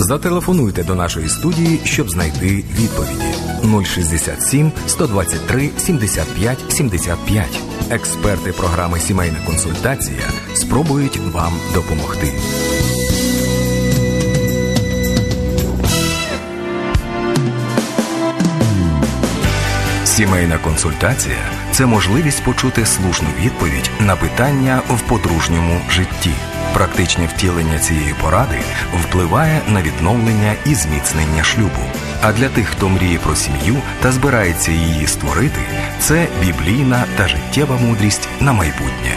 Зателефонуйте 0.00 0.84
до 0.84 0.94
нашої 0.94 1.28
студії, 1.28 1.80
щоб 1.84 2.10
знайти 2.10 2.64
відповіді 2.78 3.84
067 3.84 4.72
123 4.86 5.70
75 5.76 6.58
75. 6.72 7.46
Експерти 7.90 8.52
програми 8.52 8.98
Сімейна 9.00 9.38
консультація 9.46 10.28
спробують 10.54 11.16
вам 11.16 11.52
допомогти. 11.74 12.32
Сімейна 20.18 20.58
консультація 20.58 21.36
це 21.70 21.86
можливість 21.86 22.44
почути 22.44 22.86
слушну 22.86 23.28
відповідь 23.40 23.90
на 24.00 24.16
питання 24.16 24.82
в 24.88 25.00
подружньому 25.00 25.80
житті. 25.90 26.30
Практичне 26.74 27.26
втілення 27.26 27.78
цієї 27.78 28.14
поради 28.22 28.58
впливає 29.00 29.60
на 29.68 29.82
відновлення 29.82 30.54
і 30.66 30.74
зміцнення 30.74 31.44
шлюбу. 31.44 31.82
А 32.22 32.32
для 32.32 32.48
тих, 32.48 32.68
хто 32.68 32.88
мріє 32.88 33.18
про 33.18 33.36
сім'ю 33.36 33.76
та 34.00 34.12
збирається 34.12 34.72
її 34.72 35.06
створити, 35.06 35.60
це 36.00 36.26
біблійна 36.40 37.04
та 37.16 37.28
життєва 37.28 37.76
мудрість 37.76 38.28
на 38.40 38.52
майбутнє. 38.52 39.16